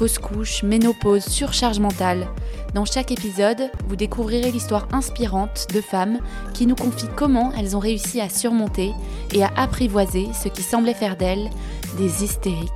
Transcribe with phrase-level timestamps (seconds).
[0.00, 2.26] fausse couche, ménopause, surcharge mentale.
[2.72, 6.20] Dans chaque épisode, vous découvrirez l'histoire inspirante de femmes
[6.54, 8.94] qui nous confient comment elles ont réussi à surmonter
[9.34, 11.50] et à apprivoiser ce qui semblait faire d'elles
[11.98, 12.70] des hystériques.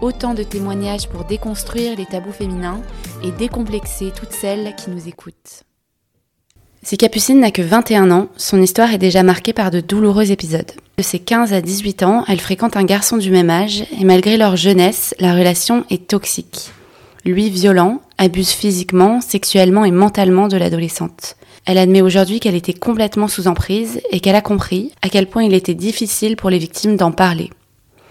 [0.00, 2.80] Autant de témoignages pour déconstruire les tabous féminins
[3.22, 5.64] et décomplexer toutes celles qui nous écoutent.
[6.88, 10.70] Si Capucine n'a que 21 ans, son histoire est déjà marquée par de douloureux épisodes.
[10.96, 14.36] De ses 15 à 18 ans, elle fréquente un garçon du même âge et malgré
[14.36, 16.70] leur jeunesse, la relation est toxique.
[17.24, 21.34] Lui violent, abuse physiquement, sexuellement et mentalement de l'adolescente.
[21.64, 25.42] Elle admet aujourd'hui qu'elle était complètement sous emprise et qu'elle a compris à quel point
[25.42, 27.50] il était difficile pour les victimes d'en parler.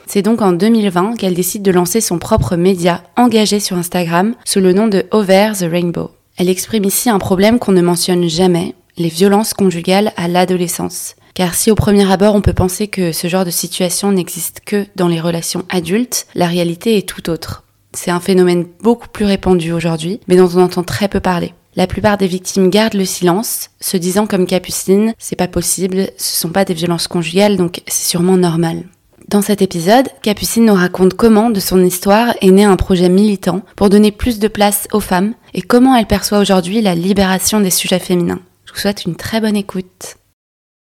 [0.06, 4.60] C'est donc en 2020 qu'elle décide de lancer son propre média engagé sur Instagram sous
[4.60, 6.12] le nom de Over the Rainbow.
[6.38, 11.16] Elle exprime ici un problème qu'on ne mentionne jamais, les violences conjugales à l'adolescence.
[11.34, 14.86] Car si au premier abord on peut penser que ce genre de situation n'existe que
[14.96, 17.64] dans les relations adultes, la réalité est tout autre.
[17.94, 21.54] C'est un phénomène beaucoup plus répandu aujourd'hui, mais dont on entend très peu parler.
[21.78, 26.40] La plupart des victimes gardent le silence, se disant comme Capucine, c'est pas possible, ce
[26.40, 28.84] sont pas des violences conjugales, donc c'est sûrement normal.
[29.28, 33.62] Dans cet épisode, Capucine nous raconte comment, de son histoire, est né un projet militant
[33.76, 37.72] pour donner plus de place aux femmes et comment elle perçoit aujourd'hui la libération des
[37.72, 38.40] sujets féminins.
[38.66, 40.18] Je vous souhaite une très bonne écoute.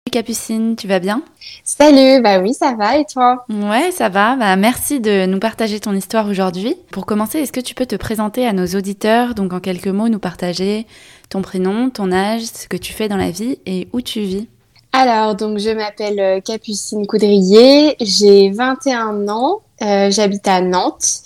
[0.08, 1.22] Salut Capucine, tu vas bien?
[1.62, 3.44] Salut, bah oui, ça va et toi?
[3.48, 4.34] Ouais, ça va.
[4.34, 6.74] Bah, merci de nous partager ton histoire aujourd'hui.
[6.90, 10.08] Pour commencer, est-ce que tu peux te présenter à nos auditeurs, donc en quelques mots,
[10.08, 10.86] nous partager
[11.28, 14.48] ton prénom, ton âge, ce que tu fais dans la vie et où tu vis?
[14.96, 21.20] Alors, donc, je m'appelle euh, Capucine Coudrier, j'ai 21 ans, euh, j'habite à Nantes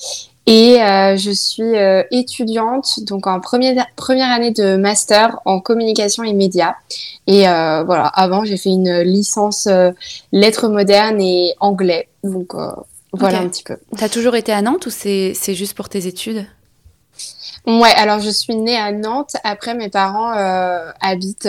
[0.47, 1.77] et euh, je suis
[2.11, 6.75] étudiante donc en première, première année de master en communication et médias.
[7.29, 9.69] Et voilà, avant j'ai fait une licence
[10.33, 12.09] lettres modernes et anglais.
[12.25, 12.55] Donc
[13.13, 13.77] voilà un petit peu.
[13.97, 16.45] T'as toujours été à Nantes ou c'est juste pour tes études?
[17.69, 19.37] Ouais, alors je suis née à Nantes.
[19.45, 20.33] Après, mes parents
[21.01, 21.47] habitent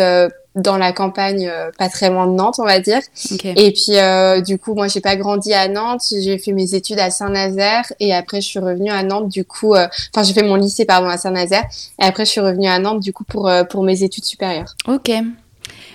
[0.55, 2.99] dans la campagne, euh, pas très loin de Nantes, on va dire.
[3.43, 6.03] Et puis, euh, du coup, moi, j'ai pas grandi à Nantes.
[6.11, 9.29] J'ai fait mes études à Saint-Nazaire et après, je suis revenue à Nantes.
[9.29, 11.63] Du coup, euh, enfin, j'ai fait mon lycée pardon à Saint-Nazaire
[11.99, 14.75] et après, je suis revenue à Nantes du coup pour pour mes études supérieures.
[14.87, 15.11] Ok.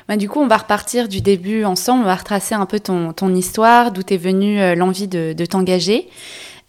[0.08, 2.02] Bah, du coup, on va repartir du début ensemble.
[2.04, 6.08] On va retracer un peu ton ton histoire, d'où t'es venue l'envie de, de t'engager.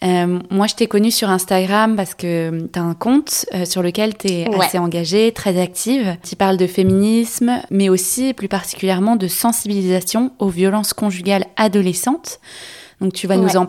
[0.04, 3.82] Euh, moi, je t'ai connue sur Instagram parce que tu as un compte euh, sur
[3.82, 6.16] lequel tu es assez engagée, très active.
[6.22, 12.38] Tu parles de féminisme, mais aussi plus particulièrement de sensibilisation aux violences conjugales adolescentes.
[13.00, 13.66] Donc tu vas nous, en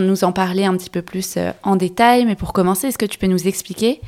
[0.00, 3.06] nous en parler un petit peu plus euh, en détail, mais pour commencer, est-ce que
[3.06, 4.00] tu peux nous expliquer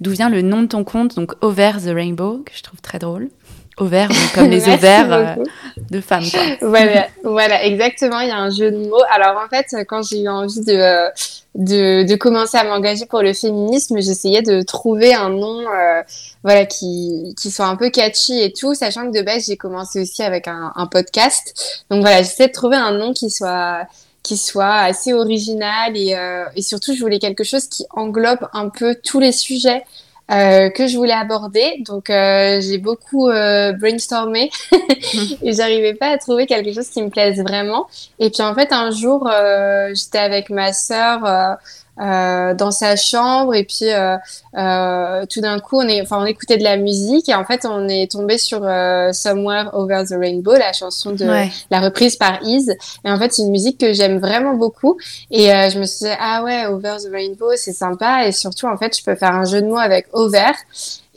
[0.00, 2.98] d'où vient le nom de ton compte, donc Over the Rainbow, que je trouve très
[2.98, 3.30] drôle?
[3.78, 5.44] Ovaires, comme les ovaires euh,
[5.90, 6.24] de femmes.
[6.60, 8.20] Voilà, voilà, exactement.
[8.20, 9.02] Il y a un jeu de mots.
[9.14, 11.08] Alors en fait, quand j'ai eu envie de, euh,
[11.54, 16.02] de, de commencer à m'engager pour le féminisme, j'essayais de trouver un nom, euh,
[16.42, 20.02] voilà, qui, qui soit un peu catchy et tout, sachant que de base j'ai commencé
[20.02, 21.84] aussi avec un, un podcast.
[21.90, 23.86] Donc voilà, j'essayais de trouver un nom qui soit
[24.24, 26.14] qui soit assez original et,
[26.54, 29.84] et surtout je voulais quelque chose qui englobe un peu tous les sujets
[30.30, 31.82] euh, que je voulais aborder.
[31.86, 34.50] Donc euh, j'ai beaucoup euh, brainstormé
[35.42, 37.86] et j'arrivais pas à trouver quelque chose qui me plaise vraiment.
[38.18, 41.58] Et puis en fait un jour euh, j'étais avec ma sœur
[42.00, 44.16] euh, dans sa chambre et puis euh,
[44.56, 47.66] euh, tout d'un coup on est enfin on écoutait de la musique et en fait
[47.68, 48.60] on est tombé sur
[49.12, 51.26] Somewhere Over the Rainbow la chanson de
[51.70, 52.70] la reprise par Is
[53.04, 54.96] et en fait c'est une musique que j'aime vraiment beaucoup
[55.30, 58.76] et je me suis dit ah ouais Over the Rainbow c'est sympa et surtout en
[58.76, 60.52] fait je peux faire un jeu de mots avec over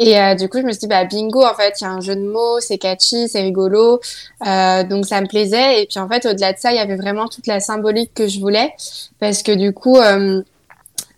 [0.04, 2.02] et du coup, je me suis dit, bah, bingo, en fait, il y a un
[2.02, 4.00] jeu de mots, c'est catchy, c'est rigolo.
[4.48, 5.84] Euh, donc, ça me plaisait.
[5.84, 8.28] Et puis, en fait, au-delà de ça, il y avait vraiment toute la symbolique que
[8.28, 8.74] je voulais.
[9.20, 10.42] Parce que du coup, euh,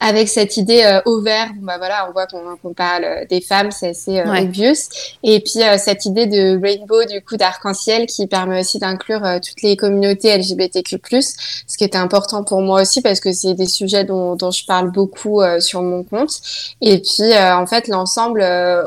[0.04, 3.72] avec cette idée euh, au vert, bah voilà, on voit qu'on parle euh, des femmes,
[3.72, 4.90] c'est assez euh, obvious.
[5.24, 9.62] Et puis euh, cette idée de rainbow, du coup d'arc-en-ciel, qui permet aussi d'inclure toutes
[9.62, 14.04] les communautés LGBTQ+, ce qui était important pour moi aussi parce que c'est des sujets
[14.04, 16.42] dont, dont, je parle beaucoup sur mon compte.
[16.82, 18.42] Et puis en fait l'ensemble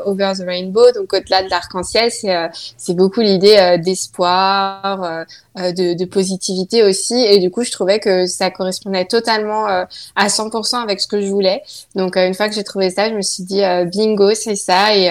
[0.05, 2.35] over the rainbow, donc au-delà de l'arc-en-ciel, c'est
[2.77, 5.25] c'est beaucoup l'idée d'espoir,
[5.55, 7.15] de, de, positivité aussi.
[7.15, 11.27] Et du coup, je trouvais que ça correspondait totalement à 100% avec ce que je
[11.27, 11.61] voulais.
[11.95, 13.61] Donc une fois que j'ai trouvé ça, je me suis dit
[13.93, 14.95] bingo, c'est ça.
[14.95, 15.07] Et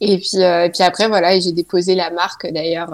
[0.00, 2.90] et puis et puis après voilà, j'ai déposé la marque d'ailleurs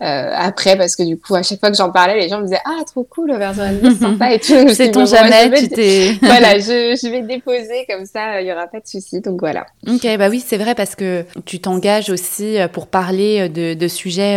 [0.00, 2.60] après parce que du coup à chaque fois que j'en parlais, les gens me disaient
[2.64, 3.62] ah trop cool, version
[4.00, 4.68] sympa et tout.
[4.74, 6.14] c'est ton jamais, tu t'es.
[6.22, 9.20] voilà, je, je vais déposer comme ça, il y aura pas de souci.
[9.20, 9.66] Donc voilà.
[9.86, 14.36] Ok, bah oui, c'est vrai parce que tu t'engages aussi pour parler de, de sujets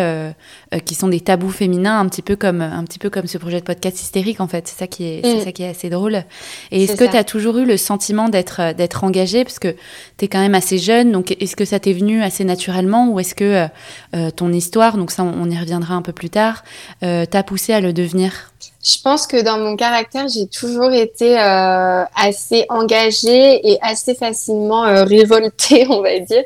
[0.74, 3.38] euh, qui sont des tabous féminins, un petit peu comme un petit peu comme ce
[3.38, 4.68] projet de podcast hystérique en fait.
[4.68, 5.44] C'est ça qui est, c'est mm.
[5.44, 6.24] ça qui est assez drôle.
[6.72, 9.70] Et est-ce que tu as toujours eu le sentiment d'être d'être engagée parce que
[10.18, 13.22] tu es quand même assez jeune, donc est-ce que ça t'est venu assez naturellement ou
[13.22, 13.68] est-ce que
[14.14, 16.66] euh, ton histoire, donc ça on, y reviendra un peu plus tard,
[17.04, 18.51] euh, t'a poussé à le devenir?
[18.84, 24.86] Je pense que dans mon caractère, j'ai toujours été euh, assez engagée et assez facilement
[24.86, 26.44] euh, révoltée, on va dire.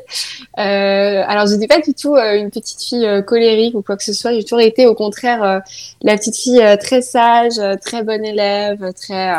[0.58, 4.12] Euh, alors, je n'étais pas du tout une petite fille colérique ou quoi que ce
[4.12, 4.32] soit.
[4.34, 5.62] J'ai toujours été, au contraire,
[6.02, 9.32] la petite fille très sage, très bonne élève, très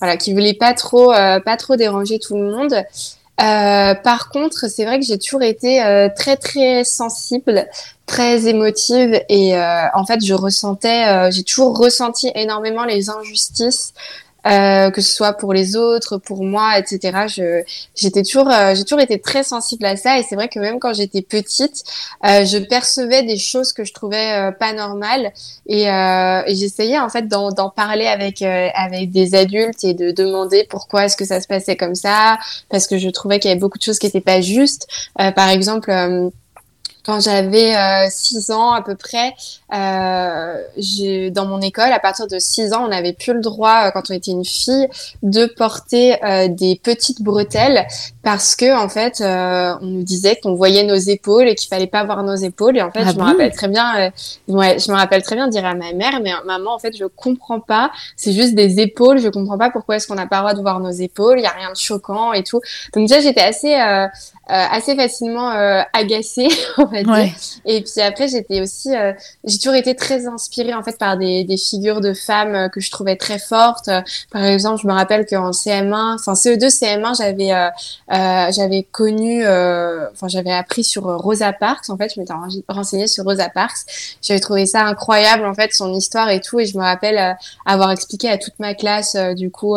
[0.00, 2.84] voilà, qui voulait pas trop, pas trop déranger tout le monde.
[3.40, 7.66] Euh, par contre, c'est vrai que j'ai toujours été euh, très très sensible,
[8.06, 13.94] très émotive et euh, en fait, je ressentais, j'ai toujours ressenti énormément les injustices
[14.46, 17.26] euh, que ce soit pour les autres, pour moi, etc.
[17.26, 17.62] Je,
[17.96, 20.78] j'étais toujours, euh, j'ai toujours été très sensible à ça, et c'est vrai que même
[20.78, 21.82] quand j'étais petite,
[22.24, 25.32] euh, je percevais des choses que je trouvais pas normales,
[25.66, 30.66] et, et j'essayais en fait d'en, d'en parler avec avec des adultes et de demander
[30.70, 32.38] pourquoi est-ce que ça se passait comme ça,
[32.68, 34.86] parce que je trouvais qu'il y avait beaucoup de choses qui n'étaient pas justes.
[35.16, 35.90] par exemple
[37.04, 37.74] quand j'avais
[38.10, 39.34] 6 ans à peu près,
[39.74, 43.90] euh, dans mon école, à partir de 6 ans, on n'avait plus le droit, euh,
[43.90, 44.88] quand on était une fille,
[45.22, 47.86] de porter euh, des petites bretelles
[48.22, 51.86] parce que en fait, euh, on nous disait qu'on voyait nos épaules et qu'il fallait
[51.86, 52.76] pas voir nos épaules.
[52.76, 54.10] Et en fait, ah je me rappelle très bien, euh,
[54.48, 57.04] ouais, je me rappelle très bien dire à ma mère, mais maman, en fait, je
[57.04, 57.90] comprends pas.
[58.16, 59.18] C'est juste des épaules.
[59.18, 61.38] Je comprends pas pourquoi est-ce qu'on n'a pas le droit de voir nos épaules.
[61.38, 62.60] Il y a rien de choquant et tout.
[62.94, 63.74] Donc déjà, j'étais assez
[64.50, 65.50] assez facilement
[65.92, 66.48] agacée,
[66.78, 67.34] on va dire.
[67.64, 68.90] Et puis après, j'étais aussi
[69.58, 72.80] j'ai toujours été très inspirée en fait par des, des figures de femmes euh, que
[72.80, 73.90] je trouvais très fortes.
[74.30, 77.68] Par exemple, je me rappelle qu'en CM1, enfin CE2, CM1, j'avais euh,
[78.12, 81.90] euh, j'avais connu, euh, enfin j'avais appris sur Rosa Parks.
[81.90, 82.34] En fait, je m'étais
[82.68, 83.78] renseignée sur Rosa Parks.
[84.22, 86.60] J'avais trouvé ça incroyable en fait son histoire et tout.
[86.60, 89.76] Et je me rappelle avoir expliqué à toute ma classe du coup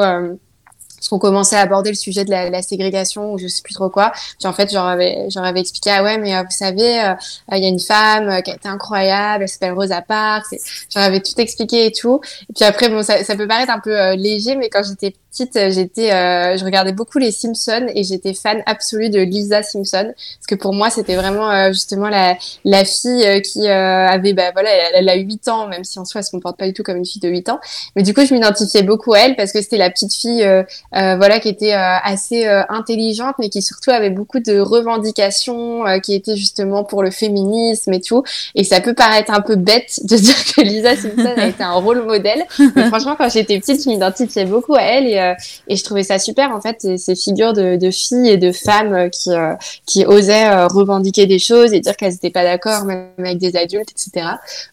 [1.01, 3.73] parce qu'on commençait à aborder le sujet de la, la, ségrégation ou je sais plus
[3.73, 4.11] trop quoi.
[4.39, 7.15] Puis en fait, j'en avais, expliqué, ah ouais, mais euh, vous savez, euh,
[7.53, 10.55] il y a une femme euh, qui a incroyable, elle s'appelle Rosa Parks.
[10.93, 12.21] J'en avais tout expliqué et tout.
[12.55, 15.71] Puis après, bon, ça, ça peut paraître un peu léger, mais quand j'étais petite, euh,
[15.71, 20.47] j'étais, euh, je regardais beaucoup les Simpsons et j'étais fan absolue de Lisa Simpson parce
[20.47, 25.09] que pour moi c'était vraiment euh, justement la, la fille qui avait, bah voilà, elle,
[25.09, 27.05] a 8 ans, même si en soi elle se comporte pas du tout comme une
[27.05, 27.59] fille de 8 ans.
[27.95, 30.45] Mais du coup je m'identifiais beaucoup à elle parce que c'était la petite fille,
[30.93, 36.83] voilà, qui était assez intelligente mais qui surtout avait beaucoup de revendications, qui était justement
[36.83, 38.23] pour le féminisme et tout.
[38.55, 41.73] Et ça peut paraître un peu bête de dire que Lisa Simpson a été un
[41.73, 42.43] rôle modèle,
[42.75, 45.33] mais franchement quand j'étais petite je m'identifiais beaucoup à elle et euh,
[45.67, 48.93] et je trouvais ça super en fait ces figures de, de, filles et de femmes
[48.93, 49.53] euh, qui euh,
[49.85, 53.91] qui osaient revendiquer des choses et dire qu'elles n'étaient pas d'accord même avec des adultes
[53.91, 54.27] etc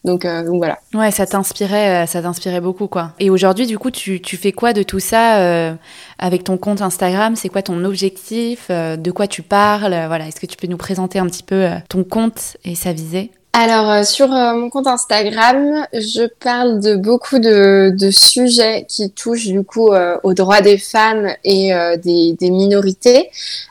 [0.04, 0.78] donc, donc voilà.
[0.94, 3.12] Ouais ça t'inspirait ça t'inspirait beaucoup quoi.
[3.18, 5.76] Et aujourd'hui du coup tu, tu fais quoi de tout ça
[6.18, 10.46] avec ton compte Instagram c'est quoi ton objectif de quoi tu parles voilà est-ce que
[10.46, 13.30] tu peux nous présenter un petit peu ton compte et sa visée?
[13.60, 19.48] Alors euh, sur euh, mon compte Instagram, je parle de beaucoup de, sujets qui touchent
[19.48, 23.30] du coup euh, aux droits des femmes et des, minorités.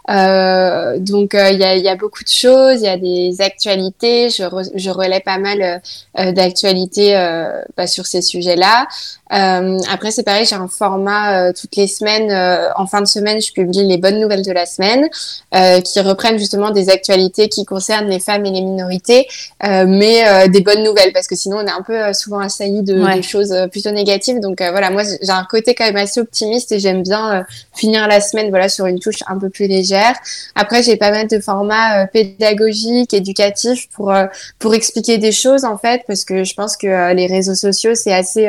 [0.10, 4.30] donc il y a, beaucoup de choses, il y a des actualités.
[4.30, 4.44] Je,
[4.76, 5.82] je relais pas mal
[6.16, 7.14] d'actualités
[7.76, 8.88] bah, sur ces sujets-là.
[9.30, 12.32] après c'est pareil, j'ai un format toutes les semaines.
[12.76, 15.08] en fin de semaine, je publie les bonnes nouvelles de la semaine
[15.84, 19.28] qui reprennent justement des actualités qui concernent les femmes et les minorités.
[19.86, 22.82] Mais euh, des bonnes nouvelles parce que sinon on est un peu euh, souvent assailli
[22.84, 24.40] de, de, choses plutôt négatives.
[24.40, 28.22] Donc voilà, moi j'ai un côté quand même assez optimiste et j'aime bien finir la
[28.22, 30.16] semaine voilà sur une touche un peu plus légère.
[30.56, 34.14] Après j'ai pas mal de formats pédagogiques, éducatifs pour
[34.60, 38.14] pour expliquer des choses en fait parce que je pense que les réseaux sociaux c'est
[38.14, 38.48] assez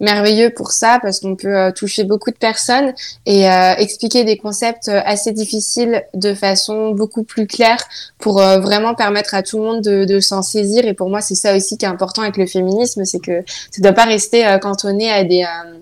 [0.00, 2.92] merveilleux pour ça parce qu'on peut toucher beaucoup de personnes
[3.26, 3.44] et
[3.78, 7.82] expliquer des concepts assez difficiles de façon beaucoup plus claire
[8.18, 10.57] pour vraiment permettre à tout le monde de, de s'en saisir.
[10.58, 13.78] Et pour moi, c'est ça aussi qui est important avec le féminisme, c'est que ça
[13.78, 15.78] ne doit pas rester euh, cantonné à des euh,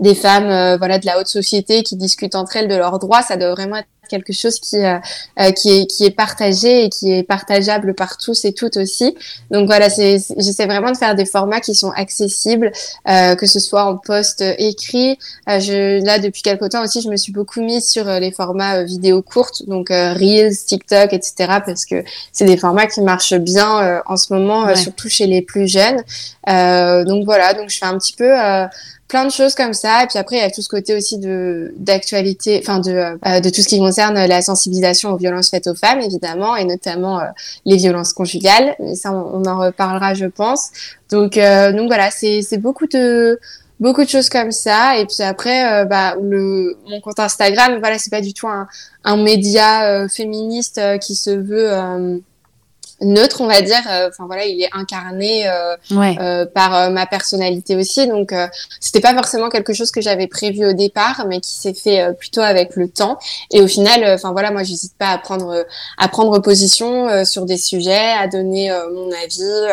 [0.00, 3.22] des femmes euh, voilà de la haute société qui discutent entre elles de leurs droits
[3.22, 4.78] ça doit vraiment être quelque chose qui
[5.54, 9.16] qui est qui est partagé et qui est partageable par tous et toutes aussi.
[9.52, 12.72] Donc voilà, c'est j'essaie vraiment de faire des formats qui sont accessibles,
[13.06, 15.16] que ce soit en post écrit.
[15.46, 19.22] je là depuis quelque temps aussi, je me suis beaucoup mise sur les formats vidéo
[19.22, 21.60] courtes, donc Reels, TikTok, etc.
[21.64, 22.02] parce que
[22.32, 26.02] c'est des formats qui marchent bien en ce moment, surtout chez les plus jeunes.
[26.48, 28.34] donc voilà, donc je fais un petit peu
[29.10, 30.04] plein de choses comme ça.
[30.04, 33.40] Et puis après, il y a tout ce côté aussi de d'actualité, enfin de euh,
[33.40, 37.20] de tout ce qui concerne la sensibilisation aux violences faites aux femmes, évidemment, et notamment
[37.20, 37.24] euh,
[37.66, 38.74] les violences conjugales.
[38.78, 40.70] Mais ça, on, en reparlera, je pense.
[41.10, 43.38] Donc euh, donc voilà, c'est c'est beaucoup de
[43.80, 48.10] beaucoup de choses comme ça et puis après bah le mon compte Instagram voilà c'est
[48.10, 48.68] pas du tout un,
[49.04, 51.70] un média féministe qui se veut
[53.00, 53.82] neutre, on va dire.
[53.88, 58.06] Euh, enfin voilà, il est incarné euh, euh, par ma personnalité aussi.
[58.06, 58.34] Donc
[58.80, 62.40] c'était pas forcément quelque chose que j'avais prévu au départ, mais qui s'est fait plutôt
[62.40, 63.18] avec le temps.
[63.50, 65.64] Et au final, enfin voilà, moi j'hésite pas à prendre
[65.98, 69.72] à prendre position sur des sujets, à donner mon avis,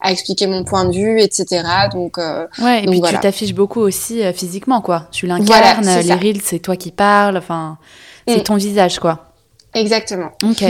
[0.00, 1.64] à expliquer mon point de vue, etc.
[1.92, 5.06] Donc ouais, et puis tu t'affiches beaucoup aussi physiquement, quoi.
[5.10, 7.36] Tu l'incarnes, les reels, c'est toi qui parles.
[7.36, 7.78] Enfin,
[8.26, 8.42] c'est mm.
[8.42, 9.27] ton visage, quoi.
[9.74, 10.30] Exactement.
[10.42, 10.64] Ok.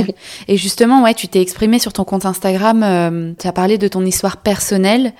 [0.48, 3.88] Et justement, ouais, tu t'es exprimé sur ton compte Instagram, euh, tu as parlé de
[3.88, 5.12] ton histoire personnelle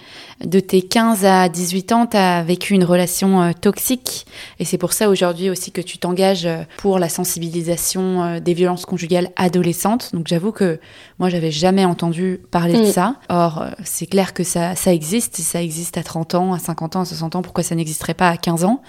[0.45, 4.27] de tes 15 à 18 ans, tu as vécu une relation euh, toxique.
[4.59, 8.55] Et c'est pour ça aujourd'hui aussi que tu t'engages euh, pour la sensibilisation euh, des
[8.55, 10.11] violences conjugales adolescentes.
[10.13, 10.79] Donc j'avoue que
[11.19, 12.93] moi, j'avais jamais entendu parler de mm.
[12.93, 13.17] ça.
[13.29, 15.41] Or, c'est clair que ça, ça existe.
[15.41, 17.43] Et ça existe à 30 ans, à 50 ans, à 60 ans.
[17.43, 18.83] Pourquoi ça n'existerait pas à 15 ans?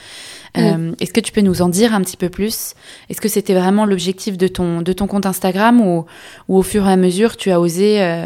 [0.55, 0.95] Mm.
[0.99, 2.73] Est-ce que tu peux nous en dire un petit peu plus?
[3.09, 6.05] Est-ce que c'était vraiment l'objectif de ton, de ton compte Instagram ou,
[6.47, 8.25] ou, au fur et à mesure, tu as osé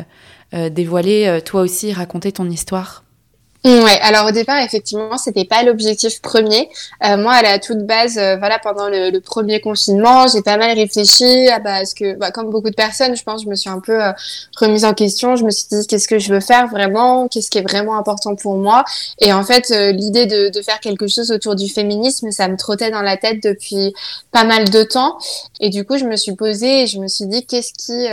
[0.72, 3.03] dévoiler toi aussi, raconter ton histoire?
[3.66, 6.68] Ouais, alors au départ, effectivement, c'était pas l'objectif premier.
[7.06, 10.58] Euh, moi, à la toute base, euh, voilà, pendant le, le, premier confinement, j'ai pas
[10.58, 13.56] mal réfléchi à bah, ce que, bah, comme beaucoup de personnes, je pense, je me
[13.56, 14.12] suis un peu euh,
[14.58, 15.38] remise en question.
[15.38, 17.30] Je me suis dit, qu'est-ce que je veux faire vraiment?
[17.30, 18.84] Qu'est-ce qui est vraiment important pour moi?
[19.20, 22.58] Et en fait, euh, l'idée de, de, faire quelque chose autour du féminisme, ça me
[22.58, 23.94] trottait dans la tête depuis
[24.34, 25.18] pas mal de temps.
[25.62, 28.10] Et du coup, je me suis posée et je me suis dit, qu'est-ce qui,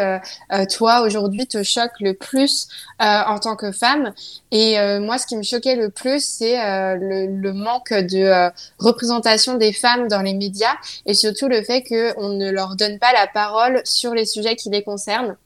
[0.77, 2.69] toi, aujourd'hui, te choque le plus
[3.01, 4.13] en tant que femme?
[4.53, 9.55] Et moi, ce qui me choquait le plus, c'est euh, le, manque de euh, représentation
[9.57, 13.27] des femmes dans les médias et surtout le fait qu'on ne leur donne pas la
[13.27, 15.37] parole sur les sujets qui les concernent.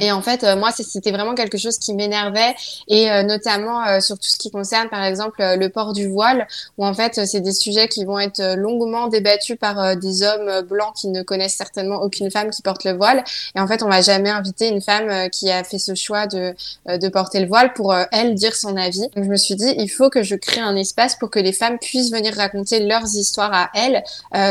[0.00, 2.54] Et en fait, euh, moi, c'était vraiment quelque chose qui m'énervait,
[2.88, 6.46] et euh, notamment euh, sur tout ce qui concerne, par exemple, le port du voile,
[6.78, 10.94] où en fait, c'est des sujets qui vont être longuement débattus par des hommes blancs
[10.96, 13.24] qui ne connaissent certainement aucune femme qui porte le voile.
[13.54, 16.54] Et en fait, on va jamais inviter une femme qui a fait ce choix de,
[16.86, 19.08] de porter le voile pour elle dire son avis.
[19.14, 21.52] Donc, je me suis dit, il faut que je crée un espace pour que les
[21.52, 24.02] femmes puissent venir raconter leurs histoires à elles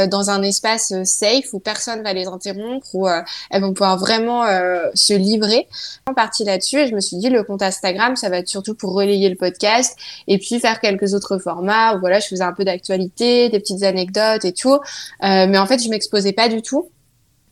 [0.10, 4.46] dans un espace safe où personne va les interrompre, où elles vont pouvoir vraiment
[4.94, 5.68] se livré
[6.06, 8.76] en partie là-dessus et je me suis dit le compte Instagram ça va être surtout
[8.76, 12.54] pour relayer le podcast et puis faire quelques autres formats où voilà je faisais un
[12.54, 14.74] peu d'actualité des petites anecdotes et tout.
[14.76, 14.80] Euh,
[15.22, 16.90] mais en fait je m'exposais pas du tout.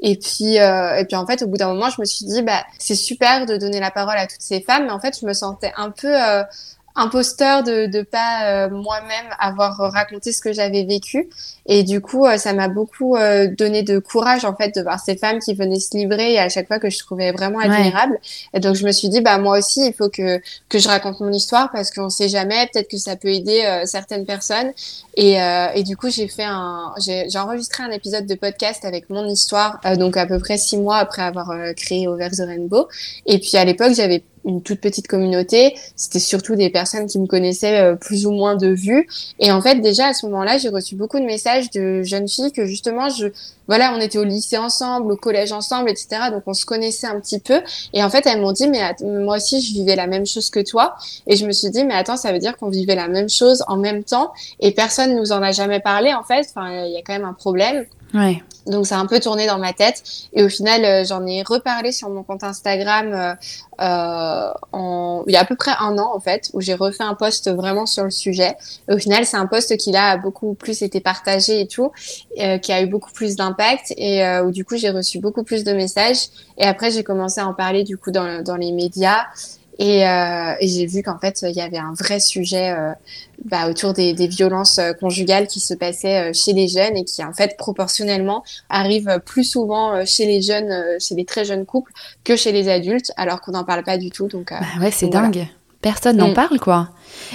[0.02, 2.42] Et puis, euh, et puis en fait, au bout d'un moment, je me suis dit,
[2.42, 5.28] bah, c'est super de donner la parole à toutes ces femmes, mais en fait, je
[5.28, 6.44] me sentais un peu euh,
[6.96, 11.30] imposteur de ne pas euh, moi-même avoir raconté ce que j'avais vécu.
[11.66, 15.00] Et du coup euh, ça m'a beaucoup euh, donné de courage en fait de voir
[15.00, 18.20] ces femmes qui venaient se livrer et à chaque fois que je trouvais vraiment admirable.
[18.54, 21.20] Et donc je me suis dit bah moi aussi il faut que que je raconte
[21.22, 24.72] mon histoire parce qu'on sait jamais peut-être que ça peut aider certaines personnes.
[25.16, 25.38] Et,
[25.76, 29.80] et du coup j'ai fait un j'ai enregistré un épisode de podcast avec mon histoire
[29.98, 32.88] donc à peu près six mois après avoir créé Over the Rainbow.
[33.26, 35.76] Et puis à l'époque j'avais une toute petite communauté.
[35.96, 39.08] C'était surtout des personnes qui me connaissaient euh, plus ou moins de vue.
[39.40, 42.52] Et en fait, déjà à ce moment-là, j'ai reçu beaucoup de messages de jeunes filles
[42.52, 43.28] que justement, je,
[43.68, 46.30] voilà, on était au lycée ensemble, au collège ensemble, etc.
[46.32, 47.62] Donc on se connaissait un petit peu.
[47.94, 50.60] Et en fait, elles m'ont dit, mais moi aussi, je vivais la même chose que
[50.60, 50.96] toi.
[51.28, 53.64] Et je me suis dit, mais attends, ça veut dire qu'on vivait la même chose
[53.68, 54.32] en même temps.
[54.60, 56.48] Et personne nous en a jamais parlé, en fait.
[56.50, 57.86] Enfin, il y a quand même un problème.
[58.14, 58.42] Ouais.
[58.68, 60.04] Donc ça a un peu tourné dans ma tête.
[60.34, 63.34] Et au final euh, j'en ai reparlé sur mon compte Instagram euh,
[63.82, 67.16] euh, il y a à peu près un an en fait où j'ai refait un
[67.16, 68.56] post vraiment sur le sujet.
[68.88, 71.92] Et au final c'est un post qui a beaucoup plus été partagé et tout,
[72.36, 73.94] qui a eu beaucoup plus d'impact.
[73.98, 76.28] Et où du coup j'ai reçu beaucoup plus de messages.
[76.58, 79.26] Et après j'ai commencé à en parler du coup dans les médias
[79.82, 82.92] et, euh, et j'ai vu qu'en fait, il y avait un vrai sujet euh,
[83.46, 87.04] bah, autour des, des, violences euh, conjugales qui se passaient euh, chez les jeunes et
[87.04, 91.66] qui, en fait, proportionnellement, arrivent plus souvent euh, chez les jeunes, chez les très jeunes
[91.66, 91.92] couples
[92.24, 94.28] que chez les adultes, alors qu'on n'en parle pas du tout.
[94.28, 95.48] Donc, bah ouais, c'est dingue.
[95.82, 96.34] Personne n'en mm.
[96.34, 96.90] parle, quoi.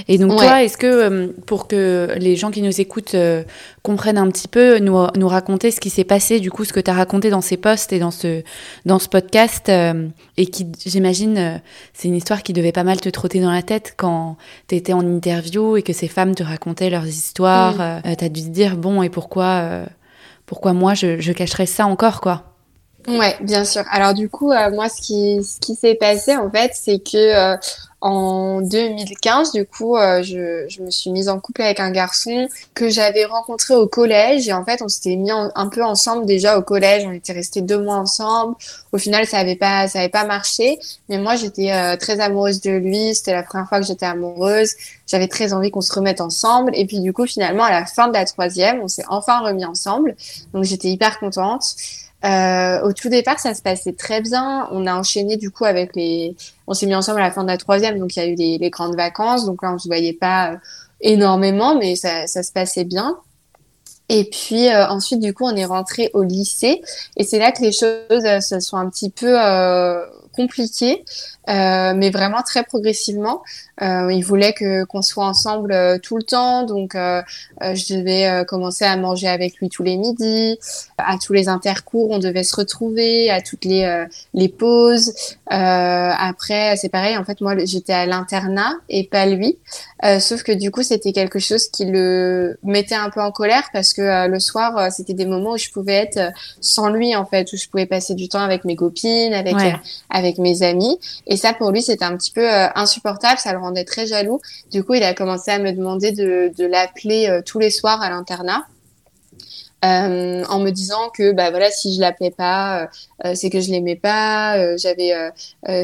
[0.08, 3.42] Et donc toi, est-ce que euh, pour que les gens qui nous écoutent euh,
[3.82, 6.80] comprennent un petit peu, nous, nous raconter ce qui s'est passé, du coup, ce que
[6.80, 8.42] tu as raconté dans ces posts et dans ce,
[8.84, 11.60] dans ce podcast, euh, et qui, j'imagine,
[11.92, 14.36] c'est une histoire qui devait pas mal te trotter dans la tête quand
[14.68, 17.76] tu étais en interview et que ces femmes te racontaient leurs histoires.
[17.76, 18.16] Mm.
[18.16, 19.84] tu as dû te dire, bon, et pourquoi,
[20.46, 22.55] pourquoi moi je, je cacherais ça encore, quoi
[23.08, 23.84] Ouais, bien sûr.
[23.90, 27.56] Alors du coup, moi, ce qui, ce qui s'est passé en fait, c'est que
[28.02, 32.46] en 2015, du coup, euh, je, je, me suis mise en couple avec un garçon
[32.74, 34.48] que j'avais rencontré au collège.
[34.48, 37.04] Et en fait, on s'était mis un peu ensemble déjà au collège.
[37.06, 38.54] On était restés deux mois ensemble.
[38.92, 40.78] Au final, ça avait pas, ça avait pas marché.
[41.08, 43.14] Mais moi, j'étais euh, très amoureuse de lui.
[43.14, 44.74] C'était la première fois que j'étais amoureuse.
[45.06, 46.72] J'avais très envie qu'on se remette ensemble.
[46.74, 49.64] Et puis, du coup, finalement, à la fin de la troisième, on s'est enfin remis
[49.64, 50.14] ensemble.
[50.52, 51.74] Donc, j'étais hyper contente.
[52.26, 54.68] Euh, au tout départ, ça se passait très bien.
[54.72, 56.34] On a enchaîné du coup avec les.
[56.66, 58.34] On s'est mis ensemble à la fin de la troisième, donc il y a eu
[58.34, 59.44] les, grandes vacances.
[59.46, 60.56] Donc là, on se voyait pas euh,
[61.00, 63.16] énormément, mais ça, se passait bien.
[64.08, 66.80] Et puis euh, ensuite, du coup, on est rentré au lycée,
[67.16, 69.36] et c'est là que les choses se sont un petit peu
[70.34, 71.04] compliquées,
[71.46, 73.42] mais vraiment très progressivement.
[73.82, 77.22] Euh, il voulait que qu'on soit ensemble euh, tout le temps, donc euh,
[77.62, 80.58] euh, je devais commencer à manger avec lui tous les midis,
[80.96, 85.12] à tous les intercours, on devait se retrouver, à toutes les les pauses.
[85.46, 89.58] après, c'est pareil, en fait, moi j'étais à l'internat et pas lui,
[90.20, 93.92] sauf que du coup c'était quelque chose qui le mettait un peu en colère parce
[93.92, 97.56] que le soir c'était des moments où je pouvais être sans lui en fait, où
[97.56, 99.56] je pouvais passer du temps avec mes copines, avec
[100.10, 103.84] avec mes amis, et ça pour lui c'était un petit peu insupportable, ça le rendait
[103.84, 104.40] très jaloux.
[104.70, 108.10] Du coup, il a commencé à me demander de, l'appeler euh, tous les soirs à
[108.10, 108.66] l'internat.
[109.84, 112.88] Euh, en me disant que bah voilà si je l'appelais pas
[113.26, 115.12] euh, c'est que je l'aimais pas j'avais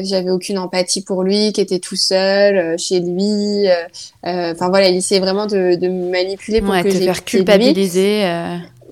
[0.01, 3.67] j'avais aucune empathie pour lui qui était tout seul chez lui
[4.23, 8.25] enfin voilà il essayait vraiment de, me manipuler pour que te faire culpabiliser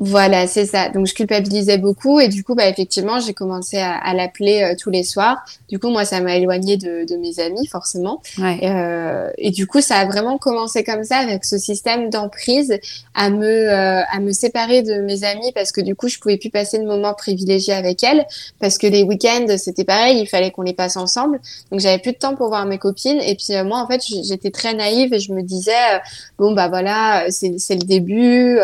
[0.04, 0.90] voilà, c'est ça.
[0.90, 4.76] Donc je culpabilisais beaucoup et du coup, bah effectivement, j'ai commencé à, à l'appeler euh,
[4.76, 5.46] tous les soirs.
[5.70, 8.20] Du coup, moi, ça m'a éloigné de, de, mes amis, forcément.
[8.40, 8.62] Ouais.
[8.64, 12.80] Euh, et du coup, ça a vraiment commencé comme ça, avec ce système d'emprise,
[13.14, 16.38] à me euh, à me séparer de mes amis parce que du coup, je pouvais
[16.38, 18.26] plus passer de moments privilégiés avec elles
[18.60, 21.40] parce que les week-ends, c'était pareil, il fallait qu'on les passe ensemble.
[21.72, 23.22] Donc j'avais plus de temps pour voir mes copines.
[23.22, 26.02] Et puis euh, moi, en fait, j'étais très naïve et je me disais
[26.40, 28.58] bon bah voilà, c'est c'est le début.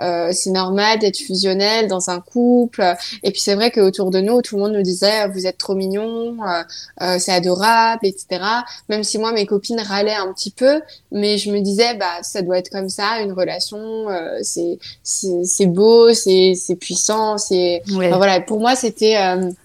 [0.00, 2.82] Euh, c'est normal d'être fusionnel dans un couple.
[3.22, 5.74] Et puis c'est vrai qu'autour de nous, tout le monde nous disait vous êtes trop
[5.74, 6.62] mignons, euh,
[7.02, 8.42] euh, c'est adorable, etc.
[8.88, 10.80] Même si moi mes copines râlaient un petit peu,
[11.12, 14.06] mais je me disais bah ça doit être comme ça une relation,
[14.42, 19.16] c'est c'est beau, c'est c'est puissant, c'est voilà pour moi c'était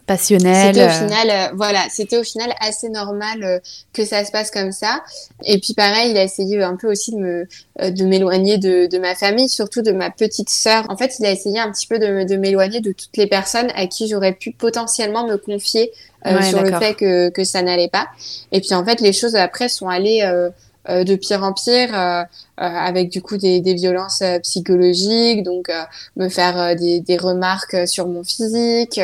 [0.06, 0.76] passionnel.
[0.76, 3.62] C'était au final voilà c'était au final assez normal
[3.94, 5.04] que ça se passe comme ça.
[5.44, 7.48] Et puis pareil il a essayé un peu aussi de me
[7.80, 10.86] de m'éloigner de, de ma famille, surtout de ma petite sœur.
[10.90, 13.88] En fait, il a essayé un petit peu de, m'éloigner de toutes les personnes à
[13.88, 15.92] qui j'aurais pu potentiellement me confier
[16.26, 18.08] euh, sur le fait que, que ça n'allait pas.
[18.52, 20.50] Et puis en fait, les choses après sont allées euh, euh,
[20.88, 25.70] de pire en pire, euh, euh, avec du coup des, des violences psychologiques, donc
[26.16, 29.00] me faire des, des, remarques sur mon physique,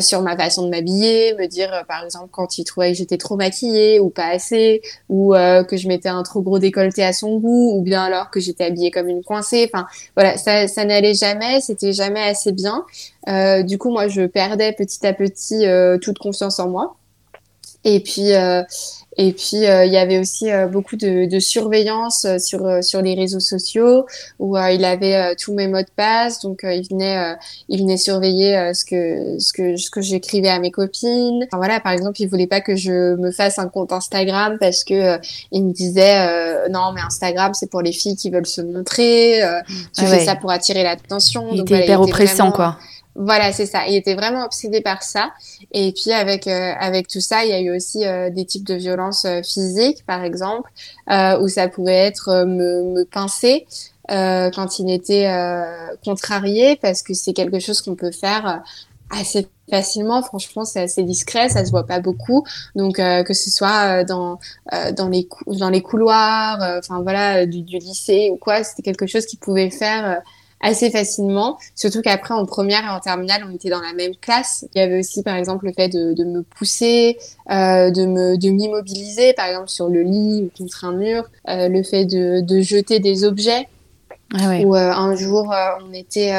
[0.00, 3.36] sur ma façon de m'habiller, me dire par exemple quand il trouvait que j'étais trop
[3.36, 7.76] maquillée ou pas assez, ou que je mettais un trop gros décolleté à son goût,
[7.76, 9.70] ou bien alors que j'étais habillée comme une coincée.
[9.72, 12.84] Enfin voilà, ça, ça n'allait jamais, c'était jamais assez bien.
[13.62, 15.64] du coup, moi, je perdais petit à petit
[16.02, 16.96] toute confiance en moi.
[17.84, 18.32] Et puis,
[19.16, 23.00] et puis euh, il y avait aussi euh, beaucoup de, de surveillance euh, sur sur
[23.00, 24.06] les réseaux sociaux
[24.38, 27.36] où il avait tous mes mots de passe, donc il venait
[27.68, 31.44] il venait surveiller ce que ce que ce que j'écrivais à mes copines.
[31.44, 34.84] Enfin, voilà, par exemple, il voulait pas que je me fasse un compte Instagram parce
[34.84, 35.18] que
[35.52, 39.40] il me disait non mais Instagram c'est pour les filles qui veulent se montrer,
[39.96, 41.48] tu fais ça pour attirer l'attention.
[41.52, 42.78] Il était hyper oppressant quoi.
[43.16, 43.86] Voilà, c'est ça.
[43.86, 45.32] Il était vraiment obsédé par ça.
[45.72, 48.66] Et puis avec euh, avec tout ça, il y a eu aussi euh, des types
[48.66, 50.70] de violences euh, physiques, par exemple,
[51.40, 53.66] où ça pouvait être me, me pincer
[54.08, 55.30] quand il était
[56.04, 58.62] contrarié, parce que c'est quelque chose qu'on peut faire
[59.10, 60.22] assez facilement.
[60.22, 62.44] Franchement, c'est assez discret, ça se voit pas beaucoup.
[62.74, 64.38] Donc que ce soit dans
[64.96, 69.24] dans les dans les couloirs, enfin voilà, du, du, lycée ou quoi, c'était quelque chose
[69.24, 70.20] qui pouvait faire
[70.64, 71.58] assez facilement.
[71.76, 74.64] Surtout qu'après, en première et en terminale, on était dans la même classe.
[74.74, 77.18] Il y avait aussi, par exemple, le fait de, de me pousser,
[77.50, 81.68] euh, de me de m'immobiliser, par exemple sur le lit ou contre un mur, euh,
[81.68, 83.68] le fait de, de jeter des objets
[84.32, 85.54] Ah Où un jour,
[85.86, 86.32] on était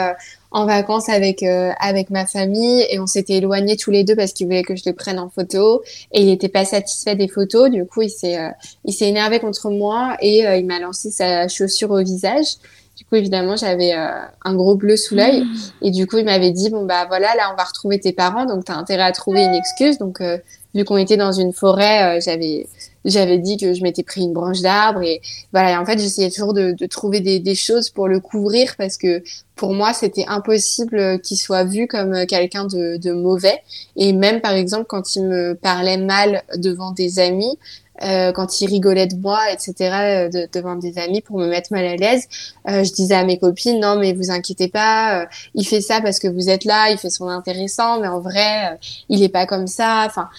[0.49, 4.47] en vacances avec avec ma famille et on s'était éloignés tous les deux parce qu'il
[4.47, 7.69] voulait que je le prenne en photo et il était pas satisfait des photos.
[7.69, 8.39] Du coup, il s'est
[8.85, 12.57] il s'est énervé contre moi et il m'a lancé sa chaussure au visage.
[12.95, 14.07] Du coup, évidemment, j'avais euh,
[14.43, 15.41] un gros bleu sous l'œil.
[15.41, 15.55] Mmh.
[15.81, 18.45] Et du coup, il m'avait dit, bon, bah voilà, là, on va retrouver tes parents.
[18.45, 19.97] Donc, tu as intérêt à trouver une excuse.
[19.97, 20.37] Donc, euh,
[20.73, 22.67] vu qu'on était dans une forêt, euh, j'avais
[23.03, 25.01] j'avais dit que je m'étais pris une branche d'arbre.
[25.03, 25.21] Et
[25.53, 28.97] voilà, en fait, j'essayais toujours de, de trouver des, des, choses pour le couvrir parce
[28.97, 29.21] que
[29.55, 33.61] pour moi, c'était impossible qu'il soit vu comme quelqu'un de, de mauvais.
[33.95, 37.59] Et même, par exemple, quand il me parlait mal devant des amis,
[38.03, 41.71] euh, quand il rigolait de moi, etc., euh, de, devant des amis pour me mettre
[41.71, 42.27] mal à l'aise,
[42.67, 46.01] euh, je disais à mes copines non mais vous inquiétez pas, euh, il fait ça
[46.01, 48.75] parce que vous êtes là, il fait son intéressant, mais en vrai euh,
[49.09, 50.03] il est pas comme ça.
[50.05, 50.29] Enfin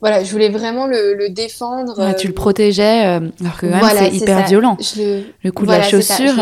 [0.00, 2.14] voilà, je voulais vraiment le, le défendre.
[2.18, 4.76] tu le protégeais alors que voilà, c'est hyper violent.
[4.96, 5.50] le...
[5.50, 6.34] coup de la chaussure.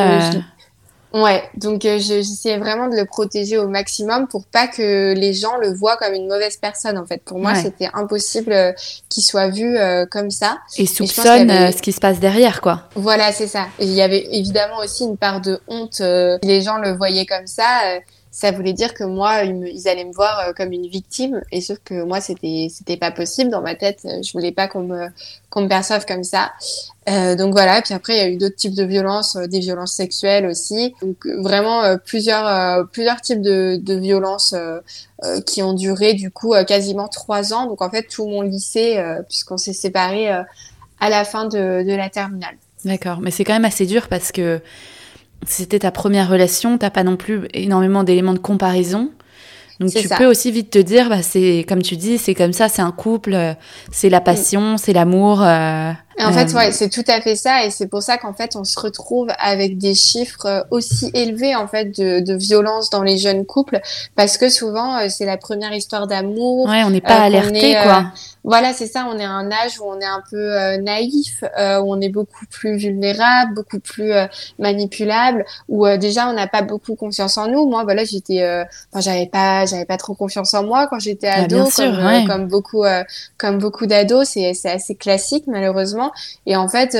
[1.14, 5.56] Ouais, donc euh, j'essayais vraiment de le protéger au maximum pour pas que les gens
[5.58, 7.22] le voient comme une mauvaise personne en fait.
[7.22, 8.72] Pour moi, c'était impossible euh,
[9.08, 10.58] qu'il soit vu euh, comme ça.
[10.78, 12.88] Et soupçonne ce qui se passe derrière quoi.
[12.94, 13.66] Voilà, c'est ça.
[13.78, 16.00] Il y avait évidemment aussi une part de honte.
[16.00, 18.00] les gens le voyaient comme ça
[18.34, 21.42] ça voulait dire que moi, ils, allaient me voir euh, comme une victime.
[21.52, 23.50] Et sauf que moi, c'était, c'était pas possible.
[23.50, 25.08] Dans ma tête, euh, je voulais pas qu'on me,
[25.50, 26.50] qu'on me perçoive comme ça.
[27.10, 27.82] Euh, donc voilà.
[27.82, 30.94] Puis après, il y a eu d'autres types de violences, des violences sexuelles aussi.
[31.02, 34.54] Donc vraiment plusieurs, plusieurs types de, de violences
[35.44, 37.66] qui ont duré du coup quasiment trois ans.
[37.66, 42.08] Donc en fait, tout mon lycée, puisqu'on s'est séparés à la fin de, de la
[42.08, 42.56] terminale.
[42.84, 43.20] D'accord.
[43.20, 44.60] Mais c'est quand même assez dur parce que
[45.46, 49.10] c'était ta première relation, t'as pas non plus énormément d'éléments de comparaison.
[49.80, 52.68] Donc tu peux aussi vite te dire, bah, c'est comme tu dis, c'est comme ça,
[52.68, 53.52] c'est un couple, euh,
[53.90, 55.42] c'est la passion, c'est l'amour.
[55.42, 58.32] Euh, en fait, euh, ouais, c'est tout à fait ça, et c'est pour ça qu'en
[58.32, 63.02] fait, on se retrouve avec des chiffres aussi élevés en fait de, de violence dans
[63.02, 63.80] les jeunes couples,
[64.14, 66.68] parce que souvent c'est la première histoire d'amour.
[66.68, 68.12] Ouais, on n'est pas alerté, quoi.
[68.44, 69.06] Voilà, c'est ça.
[69.08, 72.00] On est à un âge où on est un peu euh, naïf, euh, où on
[72.00, 74.26] est beaucoup plus vulnérable, beaucoup plus euh,
[74.58, 77.68] manipulable, où déjà on n'a pas beaucoup confiance en nous.
[77.68, 78.42] Moi, voilà, j'étais,
[78.92, 82.48] enfin, j'avais pas, j'avais pas trop confiance en moi quand j'étais ah, ado, comme, comme,
[82.48, 82.84] beaucoup,
[83.38, 84.28] comme beaucoup d'ados.
[84.28, 86.12] C'est, c'est assez classique malheureusement.
[86.46, 86.96] Et en fait,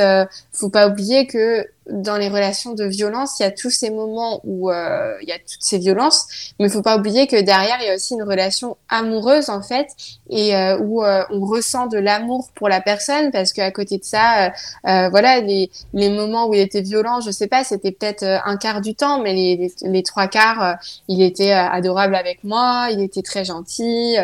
[0.53, 4.41] faut pas oublier que dans les relations de violence, il y a tous ces moments
[4.45, 6.27] où euh, il y a toutes ces violences,
[6.59, 9.63] mais il faut pas oublier que derrière il y a aussi une relation amoureuse en
[9.63, 9.89] fait,
[10.31, 14.05] et euh, où euh, on ressent de l'amour pour la personne parce qu'à côté de
[14.05, 14.53] ça,
[14.85, 18.81] voilà les, les moments où il était violent, je sais pas, c'était peut-être un quart
[18.81, 20.77] du temps, mais les, les, les trois quarts,
[21.09, 24.17] il était adorable avec moi, il était très gentil,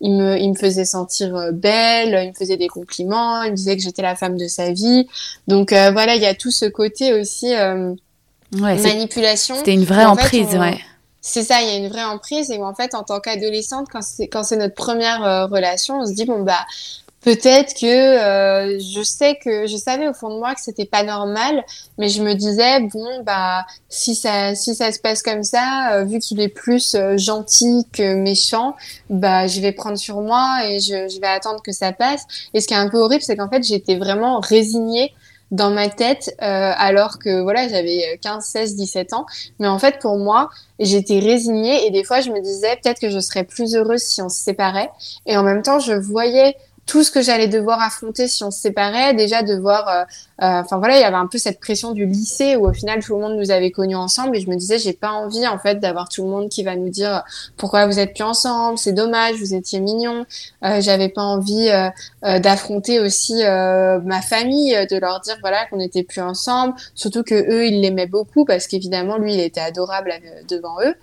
[0.00, 3.76] il me il me faisait sentir belle, il me faisait des compliments, il me disait
[3.76, 5.08] que j'étais la femme de sa vie,
[5.48, 7.94] donc voilà il y a tout ce côté aussi euh,
[8.52, 9.56] manipulation.
[9.56, 10.78] C'était une vraie emprise, ouais.
[11.20, 14.02] C'est ça, il y a une vraie emprise et en fait, en tant qu'adolescente, quand
[14.02, 16.64] c'est quand c'est notre première euh, relation, on se dit bon bah
[17.22, 21.02] peut-être que euh, je sais que je savais au fond de moi que c'était pas
[21.02, 21.64] normal,
[21.98, 26.20] mais je me disais bon bah si ça si ça se passe comme ça, vu
[26.20, 28.76] qu'il est plus gentil que méchant,
[29.10, 32.22] bah je vais prendre sur moi et je, je vais attendre que ça passe.
[32.54, 35.12] Et ce qui est un peu horrible, c'est qu'en fait j'étais vraiment résignée
[35.50, 39.26] dans ma tête euh, alors que voilà j'avais 15 16 17 ans.
[39.58, 43.10] Mais en fait pour moi j'étais résignée et des fois je me disais peut-être que
[43.10, 44.90] je serais plus heureuse si on se séparait.
[45.26, 46.56] Et en même temps je voyais
[46.86, 50.02] tout ce que j'allais devoir affronter si on se séparait, déjà devoir, euh,
[50.42, 53.02] euh, enfin voilà, il y avait un peu cette pression du lycée où au final
[53.02, 55.58] tout le monde nous avait connus ensemble et je me disais j'ai pas envie en
[55.58, 57.24] fait d'avoir tout le monde qui va nous dire
[57.56, 60.26] pourquoi vous êtes plus ensemble, c'est dommage, vous étiez mignons.
[60.64, 61.88] Euh, J'avais pas envie euh,
[62.24, 67.34] euh, d'affronter aussi ma famille, de leur dire voilà qu'on n'était plus ensemble, surtout que
[67.34, 70.12] eux ils l'aimaient beaucoup parce qu'évidemment lui il était adorable
[70.48, 70.94] devant eux.